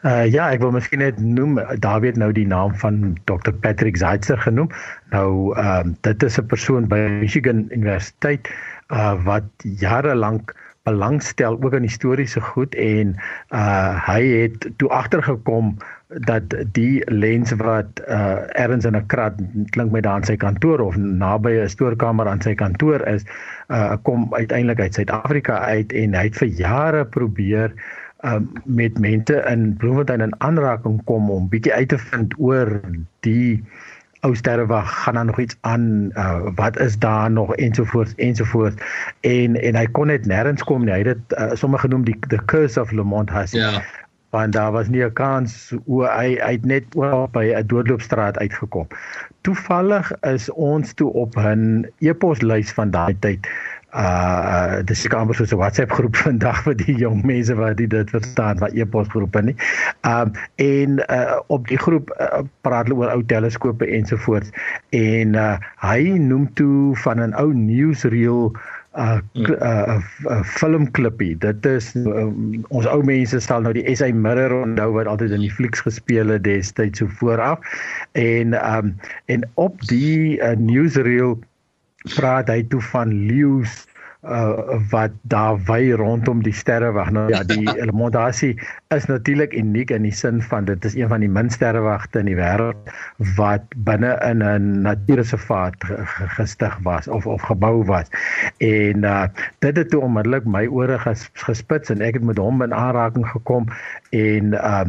Uh 0.04 0.26
ja, 0.28 0.50
ek 0.52 0.60
wil 0.60 0.74
miskien 0.74 1.00
net 1.00 1.16
noem 1.16 1.56
daar 1.80 2.02
weet 2.04 2.18
nou 2.20 2.28
die 2.36 2.44
naam 2.44 2.74
van 2.76 3.14
Dr 3.24 3.54
Patrick 3.64 3.96
Zeitzer 3.96 4.36
genoem. 4.36 4.68
Nou 5.14 5.56
ehm 5.56 5.94
uh, 5.94 5.94
dit 6.04 6.22
is 6.28 6.36
'n 6.40 6.46
persoon 6.46 6.88
by 6.88 6.98
Michigan 7.22 7.64
Universiteit 7.72 8.50
uh 8.92 9.14
wat 9.24 9.48
jare 9.80 10.14
lank 10.14 10.52
belangstel 10.84 11.56
ook 11.62 11.74
aan 11.74 11.88
historiese 11.88 12.40
goed 12.40 12.74
en 12.74 13.16
uh 13.48 13.96
hy 14.06 14.20
het 14.42 14.68
toe 14.76 14.88
agtergekom 14.88 15.76
dat 16.28 16.52
die 16.76 17.00
lens 17.08 17.56
wat 17.56 18.04
uh 18.04 18.44
ergens 18.60 18.84
in 18.84 18.96
'n 18.96 19.06
krat 19.06 19.40
klink 19.72 19.90
my 19.90 20.00
daar 20.00 20.20
aan 20.20 20.28
sy 20.28 20.36
kantoor 20.36 20.84
of 20.84 20.96
naby 20.96 21.56
'n 21.64 21.68
stoorkamer 21.68 22.28
aan 22.28 22.44
sy 22.44 22.54
kantoor 22.54 23.08
is 23.08 23.24
uh 23.72 23.96
kom 24.02 24.28
uiteindelik 24.34 24.80
uit 24.80 24.94
Suid-Afrika 24.94 25.58
uit 25.58 25.92
en 25.92 26.14
hy 26.14 26.24
het 26.28 26.36
vir 26.36 26.48
jare 26.48 27.04
probeer 27.04 27.72
um 28.24 28.52
met 28.64 28.98
mense 28.98 29.42
in 29.50 29.76
Bloemfontein 29.76 30.20
in 30.20 30.34
aanraking 30.38 31.00
kom 31.04 31.30
om 31.30 31.48
bietjie 31.48 31.74
uit 31.74 31.88
te 31.88 31.98
vind 31.98 32.34
oor 32.38 32.80
die 33.20 33.62
ou 34.24 34.32
sterrewag. 34.34 35.02
Gaan 35.02 35.14
dan 35.14 35.26
nog 35.26 35.38
iets 35.38 35.56
aan? 35.60 36.10
Uh, 36.14 36.48
wat 36.54 36.78
is 36.78 36.98
daar 36.98 37.30
nog? 37.30 37.54
Ensovoorts 37.54 38.14
ensovoorts. 38.16 38.76
En 39.20 39.60
en 39.60 39.76
hy 39.76 39.84
kon 39.86 40.06
net 40.06 40.26
nêrens 40.26 40.64
kom 40.64 40.84
nie. 40.84 40.94
Hy 40.94 41.02
het 41.04 41.12
dit 41.12 41.36
uh, 41.38 41.52
sommer 41.52 41.78
genoem 41.78 42.06
die 42.08 42.16
the 42.28 42.40
curse 42.44 42.80
of 42.80 42.92
Lamont 42.92 43.30
Hussey. 43.30 43.60
Ja. 43.60 43.82
Want 44.34 44.52
daar 44.52 44.72
was 44.72 44.88
nie 44.88 45.04
'n 45.04 45.12
kans 45.12 45.74
hoe 45.84 46.08
hy 46.08 46.38
uit 46.40 46.64
net 46.64 46.84
oor 46.96 47.28
by 47.30 47.52
'n 47.54 47.66
doodloopstraat 47.66 48.38
uitgekom. 48.38 48.88
Toevallig 49.40 50.12
is 50.20 50.50
ons 50.50 50.94
toe 50.94 51.12
op 51.12 51.36
'n 51.36 51.86
e-poslys 51.98 52.72
van 52.72 52.90
daai 52.90 53.16
tyd 53.18 53.48
uh 53.94 54.82
dis 54.82 55.04
seker 55.04 55.20
amper 55.22 55.36
soos 55.38 55.52
'n 55.54 55.60
WhatsApp 55.60 55.92
groep 55.94 56.16
vandag 56.26 56.62
vir 56.66 56.74
die 56.82 56.96
jong 56.98 57.22
mense 57.26 57.54
wat 57.54 57.78
dit 57.78 58.10
verstaan 58.10 58.58
wat 58.58 58.74
e-pos 58.74 59.08
groepe 59.14 59.42
nie. 59.42 59.56
Um 60.02 60.34
en 60.58 60.98
uh 61.06 61.38
op 61.46 61.68
die 61.70 61.78
groep 61.78 62.10
uh, 62.18 62.42
praat 62.66 62.88
hulle 62.90 62.98
oor 62.98 63.14
ou 63.14 63.22
teleskope 63.30 63.86
ensovoorts 63.86 64.50
en 64.90 65.38
uh 65.38 65.56
hy 65.86 66.00
noem 66.18 66.50
toe 66.58 66.96
van 67.06 67.22
'n 67.22 67.38
ou 67.38 67.52
newsreel 67.54 68.50
'n 68.94 69.22
uh, 69.34 69.54
uh, 69.60 69.98
uh, 70.30 70.42
filmklippie. 70.42 71.34
Dit 71.38 71.66
is 71.66 71.94
uh, 71.94 72.26
ons 72.68 72.86
ou 72.86 73.00
mense 73.02 73.40
stel 73.40 73.62
nou 73.66 73.72
die 73.74 73.86
SA 73.94 74.10
Mirror 74.14 74.54
onthou 74.60 74.92
wat 74.98 75.10
altyd 75.10 75.34
in 75.34 75.42
die 75.46 75.50
flieks 75.54 75.82
gespeel 75.82 76.30
het 76.34 76.44
destyds 76.46 77.02
so 77.02 77.10
vooraf. 77.18 77.58
En 78.12 78.54
um 78.58 78.94
en 79.26 79.42
op 79.54 79.82
die 79.90 80.38
uh, 80.38 80.54
newsreel 80.58 81.38
praat 82.12 82.48
hy 82.52 82.62
toe 82.68 82.82
van 82.92 83.12
leeu's 83.28 83.84
uh 84.24 84.80
wat 84.90 85.12
daar 85.28 85.58
wy 85.68 85.92
rondom 85.92 86.42
die 86.42 86.52
sterrewag. 86.52 87.10
Nou 87.12 87.28
ja, 87.28 87.42
die 87.44 87.68
Mondasie 88.00 88.54
is 88.88 89.04
natuurlik 89.04 89.52
uniek 89.52 89.90
in 89.90 90.02
die 90.02 90.12
sin 90.12 90.40
van 90.42 90.64
dit 90.64 90.84
is 90.84 90.94
een 90.96 91.08
van 91.08 91.20
die 91.20 91.28
min 91.28 91.50
sterrewagte 91.50 92.18
in 92.18 92.30
die 92.32 92.38
wêreld 92.38 92.88
wat 93.36 93.68
binne 93.84 94.14
in 94.24 94.40
'n 94.40 94.80
natuurreservaat 94.82 95.76
gestig 96.36 96.78
was 96.82 97.08
of 97.08 97.26
of 97.26 97.42
gebou 97.42 97.84
was. 97.84 98.08
En 98.58 99.04
uh 99.04 99.26
dit 99.58 99.76
het 99.76 99.90
toe 99.90 100.00
onmiddellik 100.00 100.44
my 100.44 100.66
ore 100.66 100.98
ges, 100.98 101.28
gespits 101.32 101.90
en 101.90 102.00
ek 102.00 102.14
het 102.14 102.24
met 102.24 102.38
hom 102.38 102.62
in 102.62 102.74
aanraking 102.74 103.28
gekom 103.28 103.68
en 104.10 104.52
uh 104.52 104.84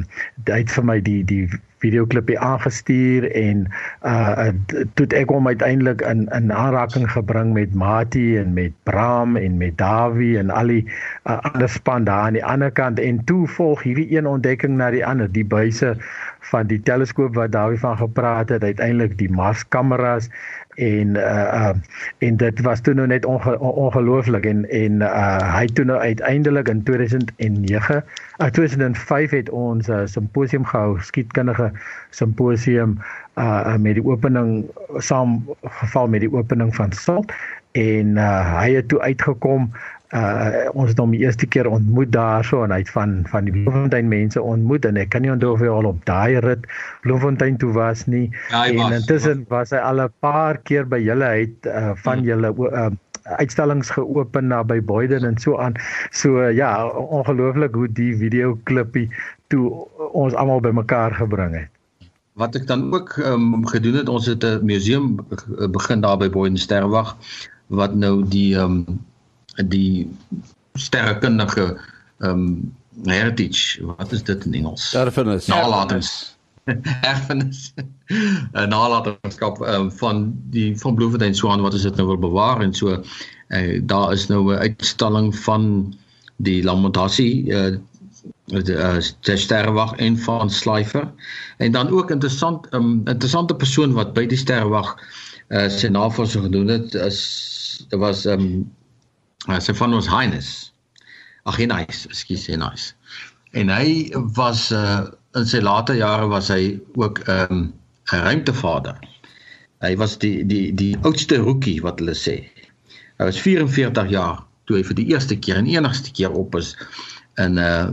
hy 0.46 0.60
het 0.64 0.72
vir 0.72 0.86
my 0.86 1.02
die 1.02 1.24
die 1.24 1.50
videoklipie 1.86 2.40
aangestuur 2.40 3.30
en 3.32 3.66
uh 4.04 4.50
toe 4.98 5.08
ek 5.18 5.32
hom 5.34 5.48
uiteindelik 5.48 6.02
in 6.10 6.26
in 6.36 6.54
aanraking 6.54 7.08
gebring 7.14 7.54
met 7.56 7.74
Mati 7.74 8.38
en 8.42 8.54
met 8.58 8.74
Bram 8.90 9.38
en 9.38 9.58
met 9.62 9.78
Dawie 9.78 10.38
en 10.42 10.50
al 10.50 10.74
die 10.74 10.84
uh, 10.86 11.40
ander 11.52 11.70
span 11.70 12.08
daar 12.10 12.28
aan 12.28 12.40
die 12.40 12.46
ander 12.46 12.72
kant. 12.72 13.00
En 13.00 13.24
toe 13.30 13.48
volg 13.58 13.84
hierdie 13.88 14.10
een 14.18 14.28
ontdekking 14.28 14.78
na 14.78 14.92
die 14.92 15.06
ander 15.06 15.32
die 15.32 15.46
buise 15.46 15.96
van 16.52 16.68
die 16.70 16.82
teleskoop 16.82 17.36
wat 17.36 17.54
Dawie 17.56 17.80
van 17.80 17.98
gepraat 17.98 18.50
het 18.50 18.64
uiteindelik 18.64 19.18
die 19.18 19.32
Mars 19.32 19.66
kameras 19.68 20.30
en 20.76 21.08
uh, 21.16 21.22
uh 21.54 21.74
en 22.18 22.38
dit 22.38 22.62
was 22.62 22.82
toe 22.82 22.94
nou 22.94 23.08
net 23.08 23.26
onge, 23.26 23.60
ongelooflik 23.60 24.46
en 24.46 24.70
en 24.70 25.02
uh 25.02 25.58
hy 25.58 25.66
toe 25.66 25.86
nou 25.86 26.00
uiteindelik 26.00 26.68
in 26.68 26.84
2009 26.84 28.04
uh 28.38 28.48
2005 28.48 29.30
het 29.30 29.50
ons 29.50 29.88
'n 29.88 29.92
uh, 29.92 30.06
simposium 30.06 30.66
gehou 30.66 31.00
skietkundige 31.00 31.72
simposium 32.10 32.98
uh 33.38 33.76
met 33.76 33.94
die 33.94 34.06
opening 34.06 34.66
saam 34.98 35.44
geval 35.64 36.08
met 36.08 36.20
die 36.20 36.34
opening 36.34 36.76
van 36.76 36.92
SALT. 36.92 37.34
En 37.72 38.16
uh 38.16 38.60
hy 38.60 38.72
het 38.74 38.88
toe 38.88 39.02
uitgekom 39.02 39.72
uh 40.16 40.66
ons 40.74 40.92
het 40.92 41.00
hom 41.02 41.14
die 41.16 41.24
eerste 41.26 41.48
keer 41.52 41.68
ontmoet 41.68 42.12
daarso 42.14 42.62
en 42.64 42.72
hy 42.72 42.82
het 42.84 42.92
van 42.94 43.16
van 43.32 43.48
die 43.48 43.54
Bloemfontein 43.56 44.08
mense 44.12 44.42
ontmoet 44.42 44.86
en 44.88 45.00
ek 45.02 45.10
kan 45.16 45.26
nie 45.26 45.32
onthou 45.34 45.54
of 45.56 45.64
hy 45.64 45.72
al 45.72 45.90
op 45.90 46.04
daai 46.08 46.40
rit 46.46 46.68
Bloemfontein 47.04 47.58
toe 47.62 47.72
was 47.76 48.06
nie. 48.12 48.30
Ja, 48.52 48.66
en 48.68 48.80
was, 48.80 49.00
intussen 49.00 49.46
was 49.50 49.74
hy 49.76 49.82
al 49.84 50.04
'n 50.06 50.14
paar 50.24 50.60
keer 50.70 50.88
by 50.88 51.02
julle 51.04 51.32
uit 51.42 51.70
uh, 51.72 51.92
van 52.06 52.22
hmm. 52.22 52.28
julle 52.30 52.54
uh, 52.72 52.90
uitstallings 53.42 53.90
geopen 53.90 54.48
na 54.54 54.64
by 54.64 54.80
Boyden 54.82 55.26
en 55.26 55.38
so 55.42 55.58
aan. 55.58 55.76
So 56.12 56.42
uh, 56.42 56.52
ja 56.56 56.88
ongelooflik 56.88 57.76
hoe 57.76 57.88
die 57.88 58.14
video 58.18 58.60
klippie 58.64 59.10
toe 59.48 59.88
ons 60.12 60.34
almal 60.34 60.62
bymekaar 60.62 61.16
gebring 61.16 61.56
het. 61.60 61.72
Wat 62.36 62.56
ek 62.56 62.68
dan 62.68 62.88
ook 62.94 63.18
um, 63.24 63.66
gedoen 63.68 64.00
het 64.04 64.10
ons 64.12 64.26
het 64.28 64.44
'n 64.44 64.64
museum 64.64 65.20
begin 65.72 66.02
daar 66.02 66.18
by 66.18 66.30
Boyden 66.30 66.58
Sterwag 66.58 67.16
wat 67.68 67.96
nou 67.96 68.24
die 68.28 68.56
um, 68.56 68.86
die 69.64 70.08
sterrekundige 70.74 71.78
ehm 72.20 72.30
um, 72.30 72.76
heritage 73.06 73.84
wat 73.86 74.12
is 74.12 74.24
dit 74.24 74.46
in 74.46 74.54
Engels? 74.54 74.94
Erfenis. 74.94 75.48
Nalatings 75.48 76.36
erfenis. 77.02 77.74
'n 78.54 78.70
nalatenskap 78.70 79.62
um, 79.62 79.92
van 79.92 80.34
die 80.50 80.78
van 80.80 80.96
Bloemfontein 80.96 81.36
Swan 81.36 81.62
wat 81.62 81.74
is 81.74 81.82
dit 81.82 81.96
nou 81.96 82.08
wil 82.08 82.18
bewaar 82.18 82.62
en 82.62 82.74
so 82.74 82.94
uh, 83.50 83.82
daar 83.84 84.12
is 84.12 84.28
nou 84.28 84.54
'n 84.54 84.58
uitstalling 84.58 85.36
van 85.36 85.94
die 86.36 86.64
Lamontasie 86.64 87.46
uh, 87.50 87.66
eh, 87.68 88.64
die 88.64 88.74
uh, 88.74 88.98
sterrewag 89.38 89.96
en 89.96 90.18
van 90.18 90.50
Slifer 90.50 91.12
en 91.58 91.72
dan 91.72 91.90
ook 91.90 92.12
interessant 92.12 92.68
'n 92.72 92.76
um, 92.76 93.02
interessante 93.06 93.56
persoon 93.56 93.94
wat 93.94 94.14
by 94.14 94.26
die 94.26 94.38
sterrewag 94.38 94.98
uh, 95.50 95.70
sy 95.70 95.88
navorsing 95.88 96.44
gedoen 96.44 96.68
het 96.68 96.94
is 96.94 97.86
dit 97.90 98.00
was 98.00 98.26
um, 98.26 98.72
uh, 99.50 99.60
sy 99.60 99.74
van 99.74 99.94
ons 99.94 100.10
Highness. 100.10 100.72
Ag 101.46 101.58
nee, 101.62 101.70
nice, 101.70 102.08
ekskuus, 102.10 102.48
nice. 102.58 102.94
En 103.54 103.70
hy 103.70 104.12
was 104.36 104.72
uh 104.72 105.06
in 105.36 105.44
sy 105.44 105.60
later 105.60 105.98
jare 106.00 106.30
was 106.32 106.48
hy 106.48 106.80
ook 106.96 107.20
'n 107.28 107.52
um, 107.52 107.74
'n 108.14 108.22
ruimtevader. 108.24 108.96
Hy 109.84 109.96
was 110.00 110.18
die 110.18 110.46
die 110.48 110.72
die 110.74 110.96
oudste 111.04 111.38
rookie 111.44 111.82
wat 111.84 112.00
hulle 112.00 112.16
sê. 112.16 112.38
Hy 113.20 113.26
was 113.28 113.40
44 113.42 114.10
jaar 114.10 114.44
toe 114.66 114.78
hy 114.78 114.84
vir 114.84 114.96
die 114.96 115.08
eerste 115.12 115.36
keer 115.36 115.60
en 115.60 115.68
enigste 115.70 116.12
keer 116.12 116.32
op 116.32 116.56
is 116.56 116.76
in 117.42 117.58
uh 117.58 117.92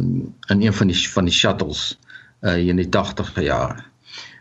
in 0.54 0.62
een 0.62 0.72
van 0.72 0.92
die 0.92 0.98
van 1.14 1.24
die 1.28 1.34
shuttles 1.34 1.98
uh 2.46 2.56
in 2.56 2.76
die 2.76 2.88
80e 2.88 3.42
jare. 3.42 3.82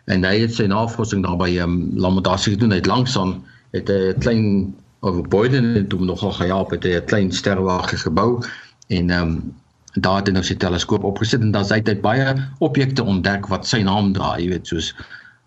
En 0.05 0.23
hy 0.23 0.39
het 0.43 0.53
sy 0.53 0.67
navorsing 0.69 1.23
daar 1.25 1.37
by 1.37 1.49
um, 1.61 1.91
Lamodasie 1.97 2.53
gedoen. 2.53 2.73
Hy 2.73 2.81
het 2.81 2.89
langsaan 2.89 3.43
het 3.71 3.89
'n 3.89 4.19
klein 4.19 4.75
of 5.01 5.21
Boyden 5.27 5.73
het 5.75 5.91
hom 5.91 6.05
nogal 6.05 6.31
gehelp 6.37 6.71
het 6.71 6.85
'n 6.85 7.05
klein 7.05 7.31
sterwagte 7.31 7.97
gebou 7.97 8.43
en 8.87 9.09
ehm 9.09 9.21
um, 9.21 9.53
daar 9.93 10.17
het 10.17 10.27
hy 10.27 10.33
nou 10.33 10.43
sy 10.43 10.55
teleskoop 10.55 11.03
opgesit 11.03 11.41
en 11.41 11.51
dan 11.51 11.65
het 11.67 11.87
hy 11.87 11.97
baie 11.99 12.35
objekte 12.59 13.03
ontdek 13.03 13.47
wat 13.51 13.67
sy 13.67 13.81
naam 13.83 14.13
dra, 14.13 14.37
jy 14.39 14.47
weet 14.49 14.67
soos 14.67 14.93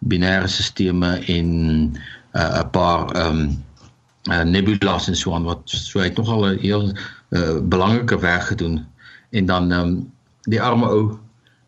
binêre 0.05 0.49
stelsels 0.49 1.29
en 1.29 1.49
uh, 2.33 2.41
'n 2.41 2.59
uh, 2.61 2.65
paar 2.71 3.11
ehm 3.15 3.41
um, 3.41 3.65
uh, 4.31 4.43
nebulas 4.43 5.09
en 5.09 5.17
so 5.17 5.35
aan 5.35 5.45
wat 5.45 5.61
so 5.65 5.99
hy 5.99 6.05
het 6.05 6.17
nogal 6.17 6.47
'n 6.47 6.59
heel 6.59 6.93
uh, 7.31 7.61
belangrike 7.63 8.19
werk 8.19 8.43
gedoen. 8.43 8.87
En 9.31 9.47
dan 9.47 9.73
ehm 9.73 9.81
um, 9.81 10.13
die 10.43 10.63
arme 10.63 10.89
ou 10.89 11.19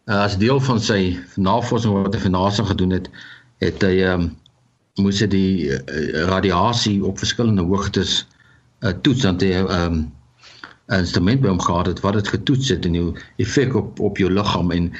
uh, 0.05 0.20
as 0.20 0.38
deel 0.38 0.61
van 0.61 0.81
sy 0.81 1.18
navorsing 1.37 2.03
wat 2.03 2.14
hy 2.14 2.20
vir 2.20 2.31
NASA 2.31 2.64
gedoen 2.64 2.90
het, 2.90 3.11
het 3.59 3.83
hy 3.83 4.03
ehm 4.03 4.20
um, 4.20 4.37
moes 5.02 5.20
hy 5.20 5.28
die 5.32 5.52
uh, 5.68 5.78
radiasie 6.30 6.98
op 7.04 7.18
verskillende 7.20 7.64
hoogtes 7.68 8.22
uh, 8.80 8.94
toets 9.04 9.26
dan 9.26 9.40
jy 9.40 9.52
'n 9.61 9.70
um, 9.80 9.98
instrument 10.94 11.40
by 11.42 11.48
hom 11.48 11.61
gehad 11.61 11.87
het 11.90 12.00
wat 12.00 12.14
dit 12.14 12.28
getoets 12.28 12.68
het 12.68 12.85
en 12.87 12.92
die 12.92 13.12
effek 13.42 13.74
op 13.74 14.00
op 14.00 14.18
jou 14.18 14.30
liggaam 14.30 14.70
en 14.70 14.92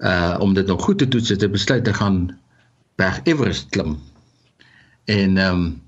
uh 0.00 0.36
om 0.40 0.54
dit 0.54 0.66
nog 0.66 0.82
goed 0.82 0.98
te 0.98 1.08
toets 1.08 1.28
het 1.28 1.42
hy 1.44 1.48
besluit 1.48 1.84
te 1.84 1.94
gaan 1.94 2.38
berg 2.96 3.20
Everest 3.24 3.68
klim. 3.68 3.98
En 5.04 5.36
ehm 5.36 5.54
um, 5.54 5.82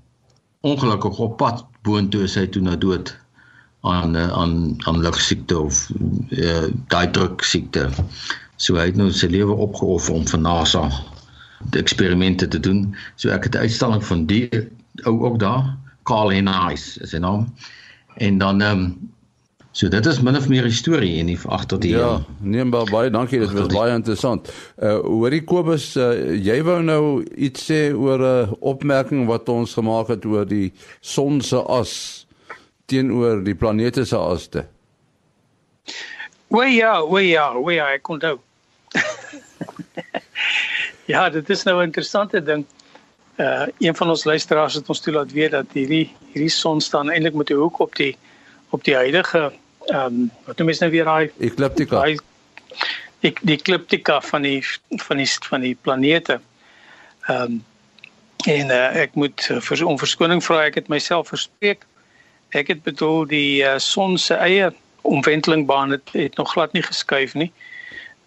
ongelukkig 0.61 1.17
op 1.19 1.37
pad 1.37 1.65
boontoe 1.81 2.23
is 2.23 2.35
hy 2.35 2.47
toe 2.47 2.61
nou 2.61 2.77
dood 2.77 3.17
aan 3.81 4.17
aan 4.17 4.75
aan 4.87 5.01
lugsiekte 5.01 5.59
of 5.59 5.89
uh, 6.29 6.69
daai 6.87 7.09
druk 7.11 7.43
siekte. 7.43 7.89
So 8.55 8.79
hy 8.79 8.85
het 8.85 8.95
nou 8.95 9.11
sy 9.11 9.27
lewe 9.27 9.53
opgeoffer 9.53 10.15
om 10.15 10.27
vir 10.27 10.39
NASA 10.39 10.87
eksperimente 11.71 12.47
te 12.47 12.59
doen. 12.59 12.95
So 13.15 13.29
ek 13.29 13.43
het 13.43 13.55
'n 13.55 13.65
uitstalling 13.67 14.05
van 14.05 14.25
die 14.25 14.49
ou 15.03 15.25
ook 15.25 15.39
daar, 15.39 15.77
Carl 16.03 16.31
Hennice 16.31 17.01
is 17.01 17.09
sy 17.09 17.17
naam. 17.17 17.47
En 18.15 18.37
dan 18.37 18.61
ehm 18.61 18.79
um, 18.79 19.11
so 19.71 19.87
dit 19.89 20.05
is 20.05 20.21
min 20.21 20.37
of 20.37 20.47
meer 20.47 20.71
storie 20.71 21.19
en 21.19 21.25
die 21.25 21.39
agter 21.45 21.79
die 21.79 21.91
Ja, 21.95 22.21
nee 22.39 22.65
baie 22.65 22.89
baie 22.91 23.09
dankie, 23.09 23.39
dit 23.39 23.51
was 23.51 23.73
baie 23.73 23.93
interessant. 23.93 24.51
Uh 24.77 24.99
hoorie 24.99 25.43
Kobus, 25.43 25.95
uh, 25.95 26.35
jy 26.37 26.59
wou 26.63 26.81
nou 26.83 27.23
iets 27.35 27.71
sê 27.71 27.93
oor 27.93 28.19
'n 28.19 28.49
uh, 28.49 28.53
opmerking 28.59 29.25
wat 29.27 29.49
ons 29.49 29.73
gemaak 29.73 30.07
het 30.07 30.25
oor 30.25 30.45
die 30.45 30.73
son 31.01 31.41
se 31.41 31.57
as 31.57 32.27
teenoor 32.85 33.43
die 33.43 33.55
planete 33.55 34.05
se 34.05 34.17
aste. 34.17 34.67
Wee 36.47 36.75
ja, 36.75 36.99
wee 37.09 37.27
ja, 37.27 37.49
wee 37.57 37.75
ja, 37.75 37.87
ek 37.95 38.03
kon 38.03 38.19
dit. 38.19 38.37
Ja, 41.05 41.29
dit 41.29 41.49
is 41.49 41.63
nou 41.63 41.79
'n 41.79 41.83
interessante 41.83 42.43
ding. 42.43 42.65
Uh 43.37 43.65
een 43.79 43.95
van 43.95 44.09
ons 44.09 44.23
luisteraars 44.23 44.73
het 44.73 44.89
ons 44.89 44.99
toelaat 44.99 45.31
weet 45.31 45.51
dat 45.51 45.65
hierdie 45.73 46.15
hierdie 46.31 46.49
son 46.49 46.81
staan 46.81 47.09
eintlik 47.09 47.33
met 47.33 47.49
'n 47.49 47.53
hoek 47.53 47.79
op 47.79 47.95
die 47.95 48.17
op 48.69 48.83
die 48.83 48.95
huidige 48.95 49.51
ehm 49.85 50.05
um, 50.05 50.31
wat 50.45 50.57
noem 50.57 50.69
jy 50.69 50.77
nou 50.79 50.91
weer 50.91 51.03
daai 51.03 51.31
ekliptika. 51.39 52.03
Die 53.19 53.33
die 53.41 53.55
ekliptika 53.55 54.21
van 54.21 54.41
die 54.41 54.65
van 54.89 55.17
die 55.17 55.29
van 55.49 55.61
die 55.61 55.77
planete. 55.81 56.39
Ehm 57.27 57.41
um, 57.41 57.65
en 58.45 58.67
uh, 58.67 58.95
ek 58.95 59.13
moet 59.15 59.49
uh, 59.49 59.59
vir 59.61 59.85
om 59.85 59.99
verskoning 59.99 60.43
vra 60.43 60.63
ek 60.67 60.75
het 60.75 60.87
myself 60.87 61.27
verspreek. 61.27 61.85
Ek 62.49 62.67
het 62.67 62.83
bedoel 62.83 63.25
die 63.27 63.63
uh, 63.63 63.77
son 63.77 64.17
se 64.17 64.35
eie 64.35 64.73
omwentelingbaan 65.01 65.89
het, 65.89 66.09
het 66.11 66.35
nog 66.37 66.51
glad 66.51 66.73
nie 66.73 66.83
geskuif 66.83 67.33
nie. 67.33 67.51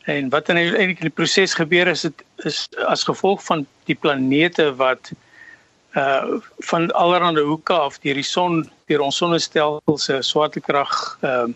En 0.06 0.28
wat 0.28 0.46
dan 0.46 0.56
eintlik 0.56 1.00
in 1.02 1.08
die 1.08 1.14
proses 1.14 1.54
gebeur 1.54 1.88
is 1.90 2.04
dit 2.06 2.24
is 2.46 2.68
as 2.86 3.02
gevolg 3.04 3.42
van 3.44 3.66
die 3.90 3.98
planete 3.98 4.68
wat 4.78 5.10
uh 5.98 6.38
van 6.70 6.90
allerlei 6.92 7.42
hoeke 7.42 7.72
af 7.72 7.98
deur 8.04 8.14
die 8.14 8.26
son 8.26 8.60
deur 8.86 9.02
ons 9.02 9.16
sonnestelsel 9.16 9.98
se 9.98 10.20
swaartekrag 10.22 10.94
ehm 11.20 11.54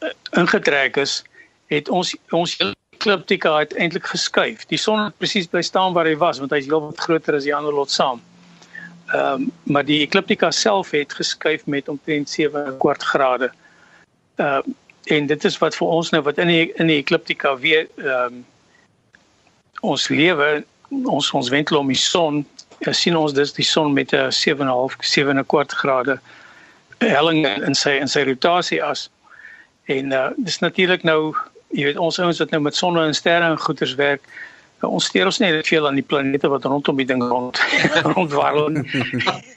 uh, 0.00 0.12
ingetrek 0.40 0.96
is, 0.96 1.20
het 1.68 1.88
ons 1.88 2.14
ons 2.30 2.56
ekliptika 2.96 3.52
eintlik 3.60 4.06
geskuif. 4.06 4.64
Die 4.72 4.80
son 4.80 5.04
het 5.04 5.18
presies 5.20 5.48
bly 5.52 5.62
staan 5.62 5.92
waar 5.92 6.08
hy 6.08 6.16
was 6.16 6.40
want 6.40 6.56
hy's 6.56 6.68
heelwat 6.70 7.00
groter 7.04 7.36
as 7.36 7.44
die 7.44 7.54
ander 7.56 7.76
lot 7.76 7.92
saam. 7.92 8.22
Ehm 9.12 9.44
um, 9.44 9.50
maar 9.64 9.84
die 9.84 10.00
ekliptika 10.06 10.50
self 10.50 10.96
het 10.96 11.12
geskuif 11.12 11.66
met 11.66 11.88
omtrent 11.88 12.30
7 12.32 12.78
kwart 12.78 13.04
grade. 13.12 13.52
Ehm 14.36 14.78
en 15.04 15.26
dit 15.26 15.44
is 15.44 15.58
wat 15.58 15.76
vir 15.76 15.88
ons 15.88 16.10
nou 16.10 16.22
wat 16.22 16.38
in 16.38 16.48
die 16.48 16.72
in 16.76 16.86
die 16.86 17.00
ekliptika 17.00 17.56
weer 17.58 17.86
ehm 17.96 18.24
um, 18.24 18.46
ons 19.80 20.08
lewe 20.08 20.64
ons 20.90 21.30
ons 21.32 21.48
wentel 21.48 21.78
om 21.78 21.88
die 21.88 21.96
son 21.96 22.44
ja, 22.84 22.92
sien 22.92 23.16
ons 23.16 23.32
dis 23.32 23.52
die 23.52 23.64
son 23.64 23.92
met 23.92 24.12
'n 24.12 24.30
7.5 24.32 24.96
7 25.00 25.46
kwart 25.46 25.72
grade 25.72 26.18
helling 26.98 27.46
in 27.46 27.74
sy 27.74 27.96
in 28.00 28.08
sy 28.08 28.24
rotasie 28.28 28.82
as. 28.84 29.08
En 29.84 30.12
uh, 30.12 30.28
dis 30.36 30.58
natuurlik 30.58 31.02
nou 31.02 31.34
jy 31.70 31.84
weet 31.84 31.98
ons 31.98 32.18
ouens 32.18 32.38
wat 32.38 32.50
nou 32.50 32.60
met 32.62 32.76
sonne 32.76 33.04
en 33.06 33.14
sterre 33.14 33.44
en 33.44 33.58
goeters 33.58 33.94
werk 33.94 34.22
ons 34.88 35.04
steur 35.04 35.28
ons 35.28 35.40
net 35.42 35.66
veel 35.68 35.86
aan 35.86 35.98
die 35.98 36.06
planete 36.06 36.48
wat 36.48 36.64
rondom 36.64 36.96
die 36.96 37.06
ding 37.06 37.22
rond 37.22 37.60
rondwarrel 38.14 38.70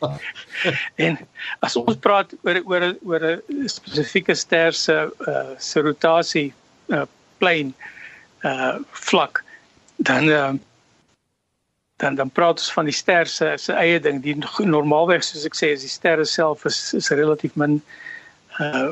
en 1.05 1.17
as 1.63 1.77
ons 1.79 1.99
praat 2.03 2.35
oor 2.43 2.59
oor 2.65 2.89
oor 3.07 3.29
'n 3.31 3.69
spesifieke 3.71 4.35
ster 4.35 4.73
se 4.73 4.97
uh, 5.27 5.55
se 5.57 5.81
rotasie 5.81 6.53
uh, 6.91 7.07
plein 7.37 7.73
uh, 8.43 8.75
vlak 8.91 9.43
dan 9.97 10.29
uh, 10.29 10.53
dan 12.03 12.15
dan 12.15 12.29
praat 12.29 12.59
ons 12.59 12.73
van 12.73 12.85
die 12.85 12.95
ster 12.95 13.27
se 13.27 13.53
se 13.57 13.73
eie 13.73 13.99
ding. 13.99 14.21
Die 14.23 14.35
normaalweg 14.65 15.23
soos 15.23 15.45
ek 15.47 15.55
sê 15.55 15.71
is 15.75 15.85
die 15.85 15.91
sterre 15.91 16.25
self 16.25 16.65
is 16.65 16.93
is 16.99 17.09
relatief 17.09 17.55
min 17.55 17.81
uh 18.59 18.91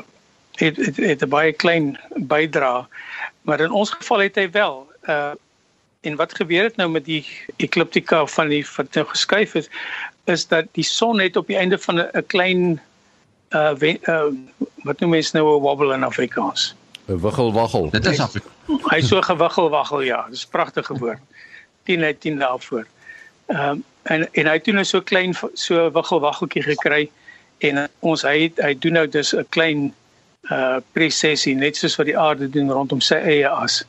het 0.60 0.76
het, 0.76 0.96
het 0.96 1.22
'n 1.24 1.32
baie 1.32 1.52
klein 1.52 1.96
bydra 2.28 2.88
maar 3.42 3.60
in 3.60 3.72
ons 3.72 3.90
geval 3.90 4.20
het 4.28 4.36
hy 4.36 4.50
wel 4.50 4.86
uh 5.08 5.32
en 6.02 6.16
wat 6.16 6.34
gebeur 6.34 6.68
het 6.68 6.76
nou 6.76 6.88
met 6.90 7.04
die 7.04 7.24
ekliptika 7.56 8.26
van 8.26 8.48
die 8.52 8.62
wat 8.76 8.94
nou 8.94 9.06
geskuif 9.06 9.52
het 9.58 9.70
is 10.30 10.46
dat 10.50 10.70
die 10.78 10.86
son 10.86 11.20
het 11.20 11.36
op 11.36 11.46
die 11.46 11.56
einde 11.56 11.78
van 11.78 11.98
'n 11.98 12.26
klein 12.26 12.80
uh, 13.50 13.72
wen, 13.74 13.98
uh 14.08 14.30
wat 14.82 15.00
noem 15.00 15.10
mens 15.10 15.32
nou 15.32 15.46
'n 15.46 15.62
wobble 15.62 15.94
in 15.94 16.04
Afrikaans? 16.04 16.74
'n 17.06 17.20
wiggel 17.20 17.52
waggel 17.52 17.90
dit 17.90 18.06
is 18.06 18.20
Afrika 18.20 18.48
hy 18.90 19.00
so 19.00 19.20
gewiggel 19.22 19.70
waggel 19.70 20.00
ja. 20.06 20.26
Dis 20.30 20.46
'n 20.46 20.50
pragtige 20.50 20.98
woord. 20.98 21.20
10 21.82 22.02
uit 22.02 22.20
10 22.20 22.38
daarvoor. 22.38 22.86
Ehm 23.46 23.68
um, 23.68 23.84
en 24.02 24.32
en 24.32 24.46
hy 24.46 24.52
het 24.52 24.64
toe 24.64 24.74
nou 24.74 24.84
so 24.84 25.00
klein 25.00 25.34
so 25.54 25.90
wiggelwaggeltjie 25.90 26.62
gekry 26.62 27.10
en 27.58 27.88
ons 28.00 28.22
hy 28.22 28.42
het, 28.42 28.58
hy 28.58 28.74
doen 28.78 28.92
nou 28.92 29.08
dus 29.08 29.34
'n 29.34 29.46
klein 29.48 29.94
uh 30.50 30.76
presessie 30.92 31.54
net 31.54 31.76
soos 31.76 31.96
wat 31.96 32.06
die 32.06 32.18
aarde 32.18 32.50
doen 32.50 32.70
rondom 32.70 33.00
sy 33.00 33.14
eie 33.14 33.48
as. 33.48 33.84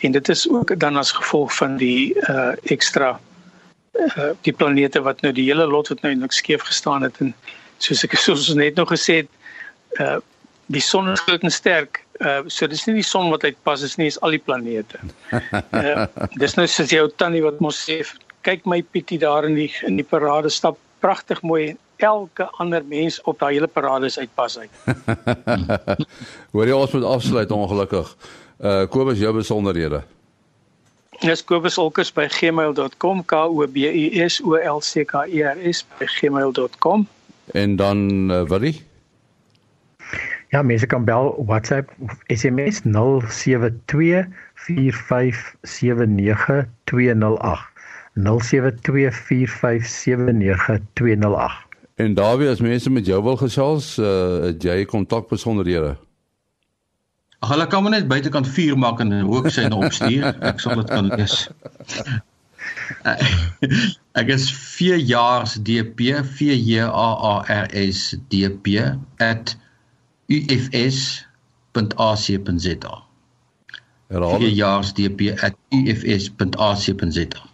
En 0.00 0.12
dit 0.12 0.28
is 0.28 0.48
ook 0.48 0.78
dan 0.80 0.96
as 0.96 1.12
gevolg 1.12 1.54
van 1.56 1.76
die 1.76 2.14
uh 2.28 2.52
ekstra 2.62 3.20
uh 3.92 4.30
die 4.46 4.52
planete 4.52 5.02
wat 5.02 5.20
nou 5.20 5.32
die 5.32 5.46
hele 5.48 5.66
lot 5.66 5.88
wat 5.88 6.02
nou 6.02 6.14
net 6.14 6.34
skeef 6.34 6.62
gestaan 6.68 7.02
het 7.02 7.20
en 7.20 7.34
soos 7.78 8.04
ek 8.04 8.16
soos 8.24 8.48
ons 8.48 8.60
net 8.60 8.80
nog 8.80 8.92
gesê 8.92 9.22
het 9.22 10.00
uh 10.00 10.18
die 10.70 10.82
son 10.82 11.10
is 11.10 11.20
groot 11.26 11.42
en 11.42 11.50
sterk. 11.50 12.04
Uh 12.20 12.42
so 12.46 12.66
dis 12.70 12.86
nie 12.86 13.00
die 13.00 13.06
son 13.06 13.30
wat 13.30 13.44
uitpas 13.44 13.82
is 13.82 13.96
nie, 13.98 14.06
is 14.06 14.20
al 14.20 14.36
die 14.36 14.42
planete. 14.42 15.00
Uh 15.32 16.06
dis 16.42 16.56
nou 16.56 16.66
soos 16.66 16.92
jou 16.94 17.08
tannie 17.16 17.42
wat 17.42 17.60
mos 17.60 17.80
sê 17.88 18.02
kyk 18.46 18.64
my 18.64 18.80
Pietie 18.82 19.18
daar 19.18 19.44
in 19.48 19.58
die 19.58 19.70
in 19.88 19.98
die 20.00 20.06
parade 20.06 20.48
stap 20.48 20.78
pragtig 21.00 21.42
mooi 21.42 21.76
elke 22.00 22.46
ander 22.62 22.84
mens 22.84 23.20
op 23.28 23.38
daai 23.40 23.54
hele 23.54 23.68
parade 23.68 24.08
is 24.08 24.18
uitpas 24.18 24.58
uit. 24.58 24.70
Hoor 26.54 26.70
jy 26.70 26.76
ons 26.76 26.94
moet 26.96 27.08
afsluit 27.16 27.50
ongelukkig. 27.52 28.14
Uh 28.60 28.88
Kobus 28.88 29.18
jou 29.18 29.34
besonderhede. 29.34 30.02
Dis 31.20 31.44
kobusolkers 31.44 32.12
by 32.12 32.28
gmail.com 32.32 33.24
k 33.24 33.36
o 33.36 33.66
b 33.68 33.88
u 33.88 34.28
s 34.28 34.40
o 34.40 34.56
l 34.56 34.80
c 34.80 35.04
k 35.04 35.26
e 35.28 35.42
r 35.44 35.56
s 35.72 35.84
by 35.98 36.06
gmail.com. 36.08 37.08
En 37.52 37.76
dan 37.76 38.30
uh, 38.30 38.48
Willie 38.48 38.88
Ja, 40.50 40.62
mense 40.62 40.86
kan 40.86 41.04
bel 41.04 41.42
WhatsApp 41.46 41.90
of 42.02 42.18
SMS 42.26 42.80
072 42.82 44.26
4579 44.54 46.68
208. 46.84 47.70
0724579208. 48.14 48.20
En 51.94 52.14
Dawie, 52.14 52.48
as 52.48 52.60
mense 52.60 52.90
met 52.90 53.06
jou 53.06 53.22
wil 53.22 53.36
gesels, 53.36 53.98
uh 53.98 54.58
jy 54.58 54.84
kontak 54.84 55.28
besonderhede? 55.28 55.96
Ag 57.40 57.48
hulle 57.48 57.66
kan 57.66 57.82
maar 57.82 57.92
net 57.94 58.08
buitekant 58.08 58.48
vuur 58.48 58.78
maak 58.78 59.00
en 59.00 59.12
ook 59.24 59.50
sy 59.50 59.62
nou 59.72 59.84
opstuur. 59.86 60.36
Ek 60.44 60.60
sal 60.60 60.76
dit 60.82 60.90
kan 60.92 61.06
lees. 61.08 61.48
ek 64.20 64.28
is 64.34 64.50
4 64.52 64.98
jaar 65.08 65.46
se 65.48 65.62
DP, 65.64 66.00
4 66.36 66.56
J 66.56 66.84
A 66.84 67.08
A 67.32 67.34
R 67.64 67.66
S 67.80 68.14
D 68.28 68.44
P 68.60 68.66
@ufs.ac.za. 70.28 71.24
4 74.10 74.48
jaar 74.48 74.84
se 74.84 74.92
DP 75.00 75.20
@ufs.ac.za. 75.70 77.48